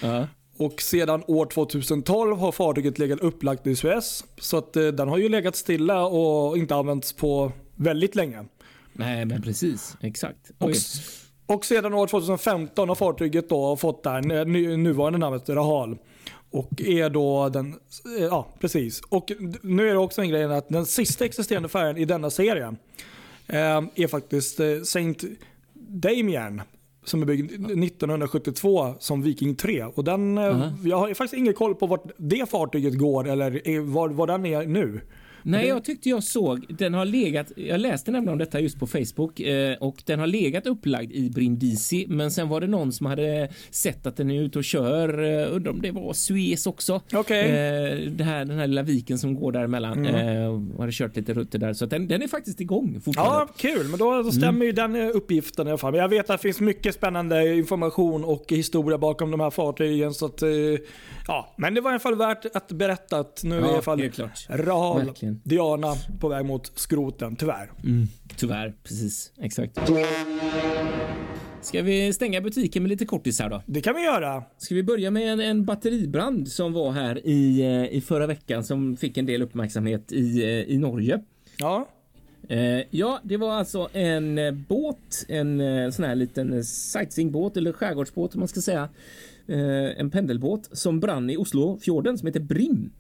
Mm. 0.04 0.26
Och 0.58 0.82
sedan 0.82 1.24
år 1.28 1.46
2012 1.46 2.38
har 2.38 2.52
fartyget 2.52 3.00
legat 3.00 3.20
upplagt 3.20 3.67
i 3.67 3.76
Suez. 3.76 4.26
Så 4.39 4.58
att 4.58 4.74
den 4.74 5.08
har 5.10 5.17
ju 5.17 5.30
legat 5.30 5.56
stilla 5.56 6.06
och 6.06 6.58
inte 6.58 6.76
använts 6.76 7.13
på 7.13 7.52
väldigt 7.76 8.15
länge. 8.15 8.46
Nej, 8.98 9.26
men 9.26 9.42
precis. 9.42 9.98
Exakt. 10.02 10.52
Och, 10.58 10.72
och 11.46 11.66
sedan 11.66 11.94
år 11.94 12.08
2015 12.08 12.90
har 12.90 12.96
fartyget 12.96 13.50
då 13.50 13.78
fått 13.78 14.04
det 14.04 14.46
nuvarande 14.46 15.20
namnet 15.20 15.50
Rahal. 15.50 15.98
Och 16.52 16.82
är 16.82 17.10
då 17.10 17.50
den, 17.50 17.76
ja 18.30 18.48
precis. 18.60 19.02
Och 19.10 19.32
nu 19.62 19.90
är 19.90 19.94
det 19.94 20.00
också 20.00 20.22
en 20.22 20.30
grej 20.30 20.44
att 20.44 20.70
den 20.70 20.86
sista 20.86 21.26
existerande 21.26 21.70
färjan 21.70 21.98
i 21.98 22.06
denna 22.06 22.30
serie 22.30 22.76
eh, 23.48 23.82
är 23.96 24.08
faktiskt 24.08 24.60
eh, 24.60 24.82
Saint 24.84 25.24
Damien 25.74 26.62
som 27.06 27.22
är 27.22 27.26
byggd 27.26 27.52
1972 27.52 28.96
som 29.00 29.22
Viking 29.22 29.56
3. 29.56 29.84
Och 29.84 30.04
den, 30.04 30.38
uh 30.38 30.46
eh, 30.46 30.52
-huh. 30.52 30.88
Jag 30.88 30.98
har 30.98 31.14
faktiskt 31.14 31.34
ingen 31.34 31.54
koll 31.54 31.76
på 31.76 31.88
vart 31.88 32.04
det 32.18 32.50
fartyget 32.50 32.98
går 32.98 33.28
eller 33.28 33.80
var, 33.80 34.10
var 34.10 34.28
den 34.28 34.46
är 34.46 34.66
nu. 34.66 35.02
Nej, 35.48 35.68
jag 35.68 35.84
tyckte 35.84 36.10
jag 36.10 36.24
såg, 36.24 36.66
den 36.70 36.94
har 36.94 37.06
legat, 37.06 37.52
jag 37.56 37.80
läste 37.80 38.12
nämligen 38.12 38.34
om 38.34 38.38
detta 38.38 38.60
just 38.60 38.80
på 38.80 38.88
Facebook 38.88 39.40
eh, 39.40 39.78
och 39.78 40.04
den 40.06 40.20
har 40.20 40.28
legat 40.28 40.68
upplagd 40.68 41.12
i 41.12 41.30
Brindisi 41.30 42.06
men 42.08 42.32
sen 42.32 42.50
var 42.50 42.62
det 42.62 42.68
någon 42.68 42.92
som 42.92 43.06
hade 43.06 43.50
sett 43.70 44.06
att 44.06 44.18
den 44.18 44.32
är 44.32 44.42
ute 44.42 44.60
och 44.60 44.64
kör, 44.64 45.24
eh, 45.24 45.56
undrar 45.56 45.72
om 45.72 45.82
det 45.82 45.92
var 45.92 46.14
Suez 46.14 46.68
också. 46.68 47.02
Okay. 47.14 47.50
Eh, 47.50 48.12
det 48.12 48.24
här, 48.24 48.46
den 48.46 48.60
här 48.60 48.68
lilla 48.68 48.84
viken 48.84 49.20
som 49.20 49.36
går 49.36 49.52
däremellan 49.52 50.06
mm. 50.06 50.72
och 50.72 50.80
hade 50.80 50.92
kört 50.92 51.16
lite 51.16 51.34
rutter 51.34 51.60
där 51.60 51.74
så 51.74 51.86
den, 51.86 52.08
den 52.08 52.22
är 52.22 52.28
faktiskt 52.28 52.62
igång 52.62 53.02
fortfarande. 53.02 53.46
Ja, 53.48 53.54
kul, 53.58 53.88
men 53.88 54.00
då, 54.00 54.24
då 54.24 54.32
stämmer 54.32 54.50
mm. 54.50 54.66
ju 54.66 54.72
den 54.72 54.96
uppgiften 54.96 55.68
i 55.68 55.70
alla 55.70 55.78
fall. 55.78 55.92
Men 55.92 56.02
jag 56.02 56.10
vet 56.10 56.30
att 56.30 56.42
det 56.42 56.42
finns 56.42 56.60
mycket 56.60 56.96
spännande 56.96 57.56
information 57.56 58.24
och 58.24 58.46
historia 58.50 58.98
bakom 58.98 59.32
de 59.32 59.40
här 59.40 59.50
fartygen 59.50 60.14
så 60.14 60.26
att 60.26 60.44
ja, 61.28 61.54
men 61.58 61.74
det 61.74 61.82
var 61.82 61.92
i 61.92 61.94
alla 61.94 62.00
fall 62.00 62.16
värt 62.16 62.46
att 62.56 62.72
berätta 62.72 63.20
att 63.20 63.42
nu 63.44 63.56
ja, 63.56 63.62
är 63.62 63.66
i 63.66 63.74
alla 63.74 63.82
fall 63.82 64.12
Rahal 64.50 65.12
Diana 65.43 65.93
på 66.19 66.28
väg 66.28 66.45
mot 66.45 66.71
skroten, 66.76 67.36
tyvärr. 67.36 67.71
Mm, 67.84 68.08
tyvärr, 68.36 68.73
precis. 68.84 69.32
Exakt. 69.38 69.80
Ska 71.62 71.82
vi 71.82 72.13
stänga 72.13 72.41
butiken 72.41 72.84
med 72.84 72.89
lite 72.89 73.06
kortisar 73.06 73.50
då? 73.50 73.62
Det 73.65 73.82
kan 73.82 73.95
vi 73.95 74.04
göra. 74.04 74.43
Ska 74.58 74.76
vi 74.76 74.84
börja 74.84 75.12
med 75.12 75.34
en, 75.34 75.39
en 75.39 75.65
batteribrand 75.65 76.47
som 76.47 76.73
var 76.73 76.91
här 76.91 77.28
i, 77.28 77.62
eh, 77.62 77.97
i 77.97 78.02
förra 78.02 78.28
veckan 78.28 78.63
som 78.63 78.97
fick 78.97 79.17
en 79.17 79.26
del 79.26 79.41
uppmärksamhet 79.41 80.12
i, 80.12 80.43
eh, 80.43 80.50
i 80.50 80.78
Norge. 80.78 81.23
Ja. 81.58 81.88
Eh, 82.50 82.82
ja, 82.89 83.19
det 83.23 83.38
var 83.38 83.54
alltså 83.54 83.89
en 83.93 84.39
båt, 84.67 85.26
en 85.28 85.62
sån 85.93 86.06
här 86.06 86.15
liten 86.15 86.63
sightseeingbåt 86.63 87.58
eller 87.58 87.71
skärgårdsbåt 87.71 88.34
om 88.36 88.39
man 88.39 88.47
ska 88.47 88.62
säga. 88.62 88.89
Eh, 89.47 90.00
en 90.00 90.10
pendelbåt 90.10 90.69
som 90.71 91.00
brann 91.00 91.30
i 91.30 91.38
Oslofjorden 91.38 92.17
som 92.17 92.28
heter 92.28 92.39
Brim. 92.39 92.91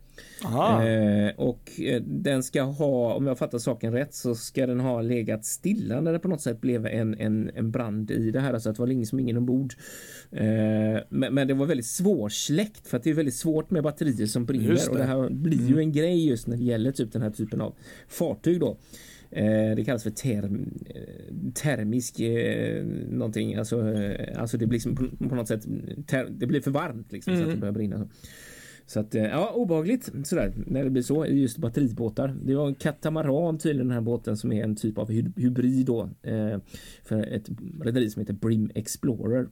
Eh, 0.45 1.33
och 1.35 1.71
eh, 1.81 2.01
den 2.01 2.43
ska 2.43 2.61
ha, 2.61 3.13
om 3.13 3.27
jag 3.27 3.37
fattar 3.37 3.57
saken 3.57 3.93
rätt, 3.93 4.13
så 4.13 4.35
ska 4.35 4.67
den 4.67 4.79
ha 4.79 5.01
legat 5.01 5.45
stilla 5.45 6.01
när 6.01 6.13
det 6.13 6.19
på 6.19 6.27
något 6.27 6.41
sätt 6.41 6.61
blev 6.61 6.85
en, 6.85 7.13
en, 7.13 7.51
en 7.55 7.71
brand 7.71 8.11
i 8.11 8.31
det 8.31 8.39
här. 8.39 8.53
Alltså 8.53 8.69
att 8.69 8.75
det 8.75 8.81
var 8.81 8.87
liksom 8.87 9.19
ingen 9.19 9.37
ombord. 9.37 9.73
Eh, 10.31 10.45
men, 11.09 11.33
men, 11.33 11.47
det 11.47 11.53
var 11.53 11.65
väldigt 11.65 11.85
svårsläckt 11.85 12.87
för 12.87 12.97
att 12.97 13.03
det 13.03 13.09
är 13.09 13.13
väldigt 13.13 13.35
svårt 13.35 13.71
med 13.71 13.83
batterier 13.83 14.27
som 14.27 14.45
brinner 14.45 14.73
det. 14.73 14.87
och 14.89 14.97
det 14.97 15.03
här 15.03 15.29
blir 15.29 15.59
mm. 15.59 15.73
ju 15.73 15.79
en 15.79 15.91
grej 15.91 16.27
just 16.27 16.47
när 16.47 16.57
det 16.57 16.63
gäller 16.63 16.91
typ 16.91 17.11
den 17.11 17.21
här 17.21 17.31
typen 17.31 17.61
av 17.61 17.75
fartyg 18.07 18.59
då. 18.59 18.77
Det 19.75 19.85
kallas 19.85 20.03
för 20.03 20.09
term, 20.09 20.73
termisk 21.53 22.19
eh, 22.19 22.85
någonting. 23.09 23.55
Alltså, 23.55 23.95
alltså 24.35 24.57
det 24.57 24.67
blir 24.67 24.75
liksom 24.75 24.95
på, 25.29 25.35
något 25.35 25.47
sätt 25.47 25.65
ter, 26.07 26.27
det 26.29 26.47
blir 26.47 26.61
för 26.61 26.71
varmt 26.71 27.11
liksom, 27.11 27.33
mm. 27.33 27.45
så 27.45 27.49
att 27.49 27.49
det 27.49 27.57
mm. 27.57 27.59
börjar 27.59 27.73
brinna. 27.73 28.07
Så 28.87 28.99
att, 28.99 29.15
eh, 29.15 29.23
ja, 29.23 29.51
obehagligt 29.55 30.09
sådär 30.23 30.53
när 30.55 30.83
det 30.83 30.89
blir 30.89 31.01
så 31.01 31.25
i 31.25 31.41
just 31.41 31.57
batteribåtar. 31.57 32.35
Det 32.43 32.55
var 32.55 32.67
en 32.67 32.75
katamaran 32.75 33.57
tydligen 33.57 33.87
den 33.87 33.95
här 33.95 34.01
båten 34.01 34.37
som 34.37 34.51
är 34.51 34.63
en 34.63 34.75
typ 34.75 34.97
av 34.97 35.11
hybrid 35.11 35.85
då 35.85 36.09
eh, 36.21 36.57
för 37.03 37.23
ett 37.23 37.49
rederi 37.81 38.09
som 38.09 38.19
heter 38.19 38.33
Brim 38.33 38.71
Explorer. 38.75 39.47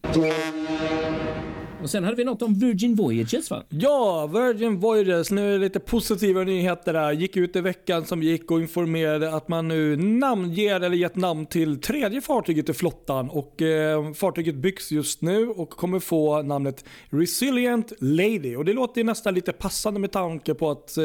Och 1.85 1.91
sen 1.91 2.03
hade 2.03 2.15
vi 2.15 2.23
något 2.23 2.41
om 2.41 2.53
Virgin 2.53 2.95
Voyages 2.95 3.51
va? 3.51 3.63
Ja, 3.69 4.27
Virgin 4.27 4.79
Voyages. 4.79 5.31
Nu 5.31 5.47
är 5.47 5.51
det 5.51 5.57
lite 5.57 5.79
positiva 5.79 6.43
nyheter 6.43 6.93
där. 6.93 7.11
Gick 7.11 7.37
ut 7.37 7.55
i 7.55 7.61
veckan 7.61 8.05
som 8.05 8.23
gick 8.23 8.51
och 8.51 8.61
informerade 8.61 9.35
att 9.35 9.47
man 9.47 9.67
nu 9.67 9.95
namnger 9.95 10.81
eller 10.81 10.97
gett 10.97 11.15
namn 11.15 11.45
till 11.45 11.81
tredje 11.81 12.21
fartyget 12.21 12.69
i 12.69 12.73
flottan. 12.73 13.29
Och 13.29 13.61
eh, 13.61 14.13
Fartyget 14.13 14.55
byggs 14.55 14.91
just 14.91 15.21
nu 15.21 15.47
och 15.47 15.69
kommer 15.69 15.99
få 15.99 16.41
namnet 16.41 16.85
Resilient 17.09 17.93
Lady. 17.99 18.55
Och 18.55 18.65
Det 18.65 18.73
låter 18.73 19.03
nästan 19.03 19.33
lite 19.33 19.51
passande 19.51 19.99
med 19.99 20.11
tanke 20.11 20.53
på 20.53 20.71
att 20.71 20.97
eh, 20.97 21.03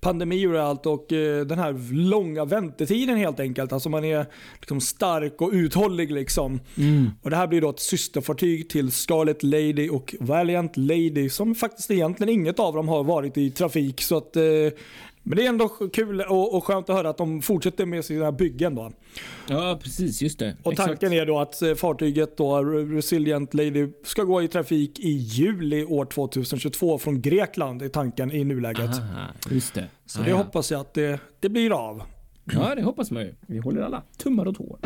pandemier 0.00 0.54
och 0.54 0.62
allt 0.62 0.86
och 0.86 1.12
eh, 1.12 1.46
den 1.46 1.58
här 1.58 1.92
långa 1.92 2.44
väntetiden 2.44 3.16
helt 3.16 3.40
enkelt. 3.40 3.72
Alltså 3.72 3.88
man 3.88 4.04
är 4.04 4.26
liksom 4.60 4.80
stark 4.80 5.40
och 5.40 5.50
uthållig 5.52 6.10
liksom. 6.10 6.60
Mm. 6.78 7.10
Och 7.22 7.30
Det 7.30 7.36
här 7.36 7.46
blir 7.46 7.60
då 7.60 7.70
ett 7.70 7.80
systerfartyg 7.80 8.68
till 8.68 8.90
Scarlet 8.90 9.42
Lady 9.42 9.88
och 9.88 10.01
Valiant 10.20 10.76
Lady 10.76 11.28
som 11.30 11.54
faktiskt 11.54 11.90
egentligen 11.90 12.32
inget 12.34 12.58
av 12.60 12.74
dem 12.74 12.88
har 12.88 13.04
varit 13.04 13.36
i 13.36 13.50
trafik. 13.50 14.00
Så 14.02 14.16
att, 14.16 14.36
eh, 14.36 14.42
men 15.22 15.36
det 15.36 15.44
är 15.44 15.48
ändå 15.48 15.68
kul 15.68 16.20
och, 16.20 16.54
och 16.54 16.64
skönt 16.64 16.90
att 16.90 16.96
höra 16.96 17.10
att 17.10 17.18
de 17.18 17.42
fortsätter 17.42 17.86
med 17.86 18.04
sina 18.04 18.32
byggen. 18.32 18.74
Då. 18.74 18.92
Ja, 19.48 19.78
precis. 19.82 20.22
Just 20.22 20.38
det. 20.38 20.56
Och 20.62 20.76
tanken 20.76 20.92
Exakt. 20.94 21.12
är 21.12 21.26
då 21.26 21.38
att 21.38 21.62
eh, 21.62 21.74
fartyget 21.74 22.36
då, 22.36 22.64
Resilient 22.64 23.54
Lady 23.54 23.88
ska 24.04 24.22
gå 24.22 24.42
i 24.42 24.48
trafik 24.48 25.00
i 25.00 25.10
juli 25.10 25.84
år 25.84 26.04
2022 26.04 26.98
från 26.98 27.20
Grekland 27.20 27.82
är 27.82 27.88
tanken 27.88 28.32
i 28.32 28.44
nuläget. 28.44 28.90
Aha, 28.90 29.26
just 29.50 29.74
det. 29.74 29.84
Så 30.06 30.20
Ah, 30.20 30.24
det 30.24 30.32
hoppas 30.32 30.70
jag 30.70 30.80
att 30.80 30.94
det, 30.94 31.20
det 31.40 31.48
blir 31.48 31.70
av. 31.70 32.02
Ja, 32.44 32.74
det 32.74 32.82
hoppas 32.82 33.10
man 33.10 33.22
ju. 33.22 33.34
Vi 33.46 33.58
håller 33.58 33.82
alla 33.82 34.02
tummar 34.16 34.46
och 34.46 34.56
tår. 34.56 34.78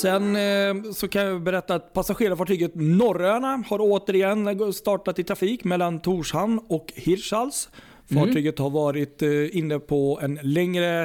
Sen 0.00 0.36
eh, 0.36 0.92
så 0.92 1.08
kan 1.08 1.22
jag 1.22 1.42
berätta 1.42 1.74
att 1.74 1.92
passagerarfartyget 1.92 2.74
Norröna 2.74 3.64
har 3.68 3.78
återigen 3.80 4.72
startat 4.72 5.18
i 5.18 5.24
trafik 5.24 5.64
mellan 5.64 6.00
Torshamn 6.00 6.60
och 6.68 6.92
Hirtshals. 6.96 7.68
Fartyget 8.14 8.58
har 8.58 8.70
varit 8.70 9.22
eh, 9.22 9.56
inne 9.56 9.78
på 9.78 10.20
en 10.22 10.38
längre 10.42 11.02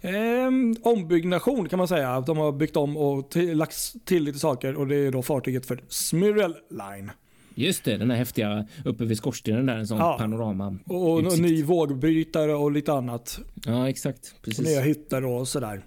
eh, 0.00 0.48
ombyggnation 0.82 1.68
kan 1.68 1.78
man 1.78 1.88
säga. 1.88 2.20
De 2.20 2.36
har 2.38 2.52
byggt 2.52 2.76
om 2.76 2.96
och 2.96 3.30
till, 3.30 3.58
lagt 3.58 4.04
till 4.04 4.24
lite 4.24 4.38
saker 4.38 4.74
och 4.76 4.86
det 4.86 4.96
är 4.96 5.10
då 5.10 5.22
fartyget 5.22 5.66
för 5.66 5.80
Smyrrel 5.88 6.54
Line. 6.70 7.10
Just 7.54 7.84
det, 7.84 7.96
den 7.96 8.10
här 8.10 8.18
häftiga 8.18 8.66
uppe 8.84 9.04
vid 9.04 9.16
skorstenen 9.16 9.66
där, 9.66 9.76
en 9.76 9.86
sån 9.86 9.98
Ja. 9.98 10.18
panorama. 10.18 10.78
Och, 10.86 11.12
och 11.12 11.38
ny 11.38 11.62
vågbrytare 11.62 12.54
och 12.54 12.72
lite 12.72 12.92
annat. 12.92 13.38
Ja, 13.66 13.88
exakt. 13.88 14.34
Precis. 14.42 14.66
nya 14.66 14.80
hytter 14.80 15.24
och 15.24 15.48
sådär. 15.48 15.84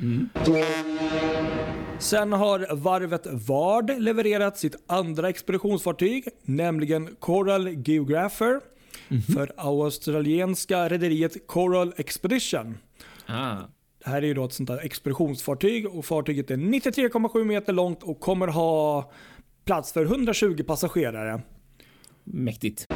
Mm. 0.00 0.28
Sen 1.98 2.32
har 2.32 2.74
varvet 2.76 3.26
Vard 3.26 3.90
levererat 3.98 4.58
sitt 4.58 4.76
andra 4.86 5.28
expeditionsfartyg, 5.28 6.28
nämligen 6.42 7.16
Coral 7.18 7.68
Geographer 7.68 8.60
för 9.34 9.52
australienska 9.56 10.88
rederiet 10.88 11.46
Coral 11.46 11.92
Expedition. 11.96 12.78
Ah, 13.26 13.56
Det 14.04 14.10
här 14.10 14.22
är 14.22 14.26
ju 14.26 14.34
då 14.34 14.44
ett 14.44 14.52
sånt 14.52 14.66
där 14.68 14.84
expeditionsfartyg 14.84 15.86
och 15.88 16.04
fartyget 16.04 16.50
är 16.50 16.56
93,7 16.56 17.44
meter 17.44 17.72
långt 17.72 18.02
och 18.02 18.20
kommer 18.20 18.46
ha 18.46 19.10
plats 19.64 19.92
för 19.92 20.04
120 20.04 20.62
passagerare. 20.66 21.40
mäktigt. 22.24 22.86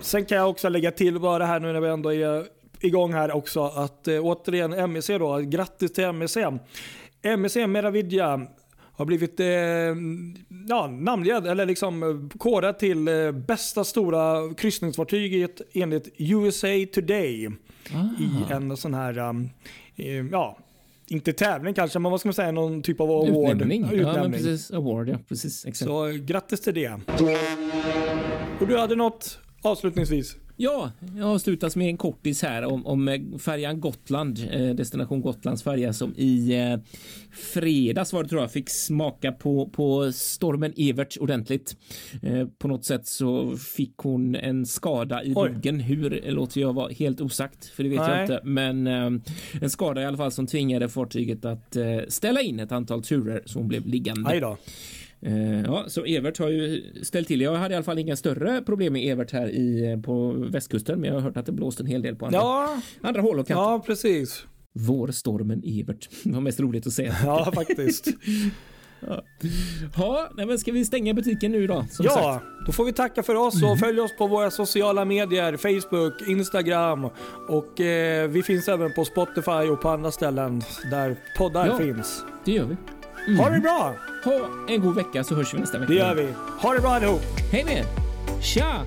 Sen 0.00 0.24
kan 0.24 0.38
jag 0.38 0.50
också 0.50 0.68
lägga 0.68 0.90
till 0.90 1.20
bara 1.20 1.46
här 1.46 1.60
nu 1.60 1.72
när 1.72 1.80
vi 1.80 1.88
ändå 1.88 2.12
är 2.12 2.46
igång 2.80 3.12
här 3.12 3.32
också 3.32 3.64
att 3.64 4.08
eh, 4.08 4.18
återigen 4.20 4.92
MEC 4.92 5.06
då, 5.06 5.38
grattis 5.38 5.92
till 5.92 6.12
MEC. 6.12 6.36
MEC 7.24 7.56
Meravidia 7.68 8.46
har 8.96 9.04
blivit 9.04 9.40
eh, 9.40 9.46
ja, 10.68 10.86
namngedd 10.86 11.46
eller 11.46 11.66
liksom 11.66 12.02
eh, 12.02 12.38
korad 12.38 12.78
till 12.78 13.08
eh, 13.08 13.32
bästa 13.32 13.84
stora 13.84 14.54
kryssningsfartyget 14.54 15.60
enligt 15.74 16.08
USA 16.18 16.68
Today 16.94 17.48
Ah. 17.94 18.22
i 18.22 18.52
en 18.52 18.76
sån 18.76 18.94
här, 18.94 19.18
um, 19.18 19.50
eh, 19.96 20.06
ja, 20.32 20.58
inte 21.06 21.32
tävling 21.32 21.74
kanske, 21.74 21.98
men 21.98 22.10
vad 22.10 22.20
ska 22.20 22.26
man 22.28 22.34
säga, 22.34 22.52
någon 22.52 22.82
typ 22.82 23.00
av 23.00 23.10
award. 23.10 23.50
Utnämning. 23.50 23.82
Ja, 23.82 23.92
Utnämning. 23.92 24.32
precis. 24.32 24.70
Award, 24.70 25.08
ja. 25.08 25.18
Precis. 25.28 25.66
Exakt. 25.66 25.88
Så 25.88 26.06
grattis 26.20 26.60
till 26.60 26.74
det. 26.74 27.00
Och 28.60 28.66
du 28.66 28.78
hade 28.78 28.96
något 28.96 29.38
avslutningsvis? 29.62 30.36
Ja, 30.56 30.92
jag 31.16 31.28
avslutas 31.28 31.76
med 31.76 31.88
en 31.88 31.96
kortis 31.96 32.42
här 32.42 32.64
om, 32.64 32.86
om 32.86 33.08
eh, 33.08 33.20
färjan 33.38 33.80
Gotland, 33.80 34.48
eh, 34.50 34.74
destination 34.74 35.20
Gotlands 35.20 35.62
färja 35.62 35.92
som 35.92 36.14
i 36.16 36.54
eh, 36.54 36.78
fredags 37.32 38.12
var 38.12 38.22
det 38.22 38.28
tror 38.28 38.40
jag 38.40 38.52
fick 38.52 38.70
smaka 38.70 39.32
på, 39.32 39.68
på 39.68 40.12
stormen 40.12 40.72
Evert 40.76 41.16
ordentligt. 41.20 41.76
På 42.58 42.68
något 42.68 42.84
sätt 42.84 43.06
så 43.06 43.56
fick 43.56 43.96
hon 43.96 44.34
en 44.34 44.66
skada 44.66 45.24
i 45.24 45.32
Oj. 45.36 45.48
ryggen. 45.48 45.80
Hur 45.80 46.30
låter 46.30 46.60
jag 46.60 46.72
vara 46.72 46.92
helt 46.92 47.20
osagt, 47.20 47.64
för 47.64 47.82
det 47.82 47.88
vet 47.88 47.98
Nej. 47.98 48.10
jag 48.10 48.22
inte. 48.22 48.40
Men 48.44 48.86
en 49.60 49.70
skada 49.70 50.02
i 50.02 50.04
alla 50.04 50.16
fall 50.16 50.32
som 50.32 50.46
tvingade 50.46 50.88
fartyget 50.88 51.44
att 51.44 51.76
ställa 52.08 52.40
in 52.40 52.60
ett 52.60 52.72
antal 52.72 53.02
turer 53.02 53.42
så 53.46 53.58
hon 53.58 53.68
blev 53.68 53.86
liggande. 53.86 54.30
Eh, 55.24 55.60
Ja, 55.62 55.84
så 55.88 56.04
Evert 56.04 56.38
har 56.38 56.48
ju 56.48 56.82
ställt 57.02 57.28
till. 57.28 57.40
Jag 57.40 57.54
hade 57.54 57.74
i 57.74 57.76
alla 57.76 57.84
fall 57.84 57.98
inga 57.98 58.16
större 58.16 58.62
problem 58.62 58.92
med 58.92 59.12
Evert 59.12 59.32
här 59.32 59.48
i, 59.48 60.00
på 60.04 60.32
västkusten, 60.32 61.00
men 61.00 61.08
jag 61.08 61.14
har 61.14 61.20
hört 61.20 61.36
att 61.36 61.46
det 61.46 61.52
blåst 61.52 61.80
en 61.80 61.86
hel 61.86 62.02
del 62.02 62.16
på 62.16 62.26
andra, 62.26 62.38
Ja, 62.38 62.80
andra 63.00 63.20
håll 63.20 63.38
och 63.38 63.46
kanter. 63.46 63.62
ja 63.62 63.82
precis. 63.86 64.44
Vår 64.72 65.08
stormen 65.08 65.62
Evert. 65.66 66.08
Det 66.24 66.32
var 66.32 66.40
mest 66.40 66.60
roligt 66.60 66.86
att 66.86 66.92
säga. 66.92 67.14
Ja, 67.24 67.52
faktiskt. 67.54 68.06
Ja, 69.96 70.30
nej, 70.36 70.46
men 70.46 70.58
ska 70.58 70.72
vi 70.72 70.84
stänga 70.84 71.14
butiken 71.14 71.52
nu 71.52 71.66
då? 71.66 71.74
Som 71.90 72.04
sagt. 72.04 72.16
Ja, 72.16 72.40
då 72.66 72.72
får 72.72 72.84
vi 72.84 72.92
tacka 72.92 73.22
för 73.22 73.34
oss 73.34 73.62
och 73.62 73.78
följ 73.78 74.00
oss 74.00 74.16
på 74.18 74.26
våra 74.26 74.50
sociala 74.50 75.04
medier, 75.04 75.56
Facebook, 75.56 76.28
Instagram 76.28 77.04
och 77.48 77.80
eh, 77.80 78.28
vi 78.28 78.42
finns 78.42 78.68
även 78.68 78.92
på 78.94 79.04
Spotify 79.04 79.50
och 79.70 79.80
på 79.80 79.88
andra 79.88 80.10
ställen 80.10 80.62
där 80.90 81.16
poddar 81.38 81.66
Ja. 81.66 81.78
finns. 81.78 82.24
Det 82.44 82.52
gör 82.52 82.64
vi. 82.64 82.76
Ha 83.26 83.50
det 83.50 83.60
bra! 83.60 83.96
Ha 84.24 84.32
en 84.68 84.80
god 84.80 84.94
vecka 84.94 85.24
så 85.24 85.34
hörs 85.34 85.54
vi 85.54 85.58
nästa 85.58 85.78
vecka. 85.78 85.92
Det 85.92 85.98
gör 85.98 86.14
vi. 86.14 86.28
Ha 86.60 86.74
det 86.74 86.80
bra 86.80 86.90
allihop! 86.90 87.22
Hej 87.52 87.64
med 87.64 87.78
er! 87.78 87.84
Tja! 88.40 88.84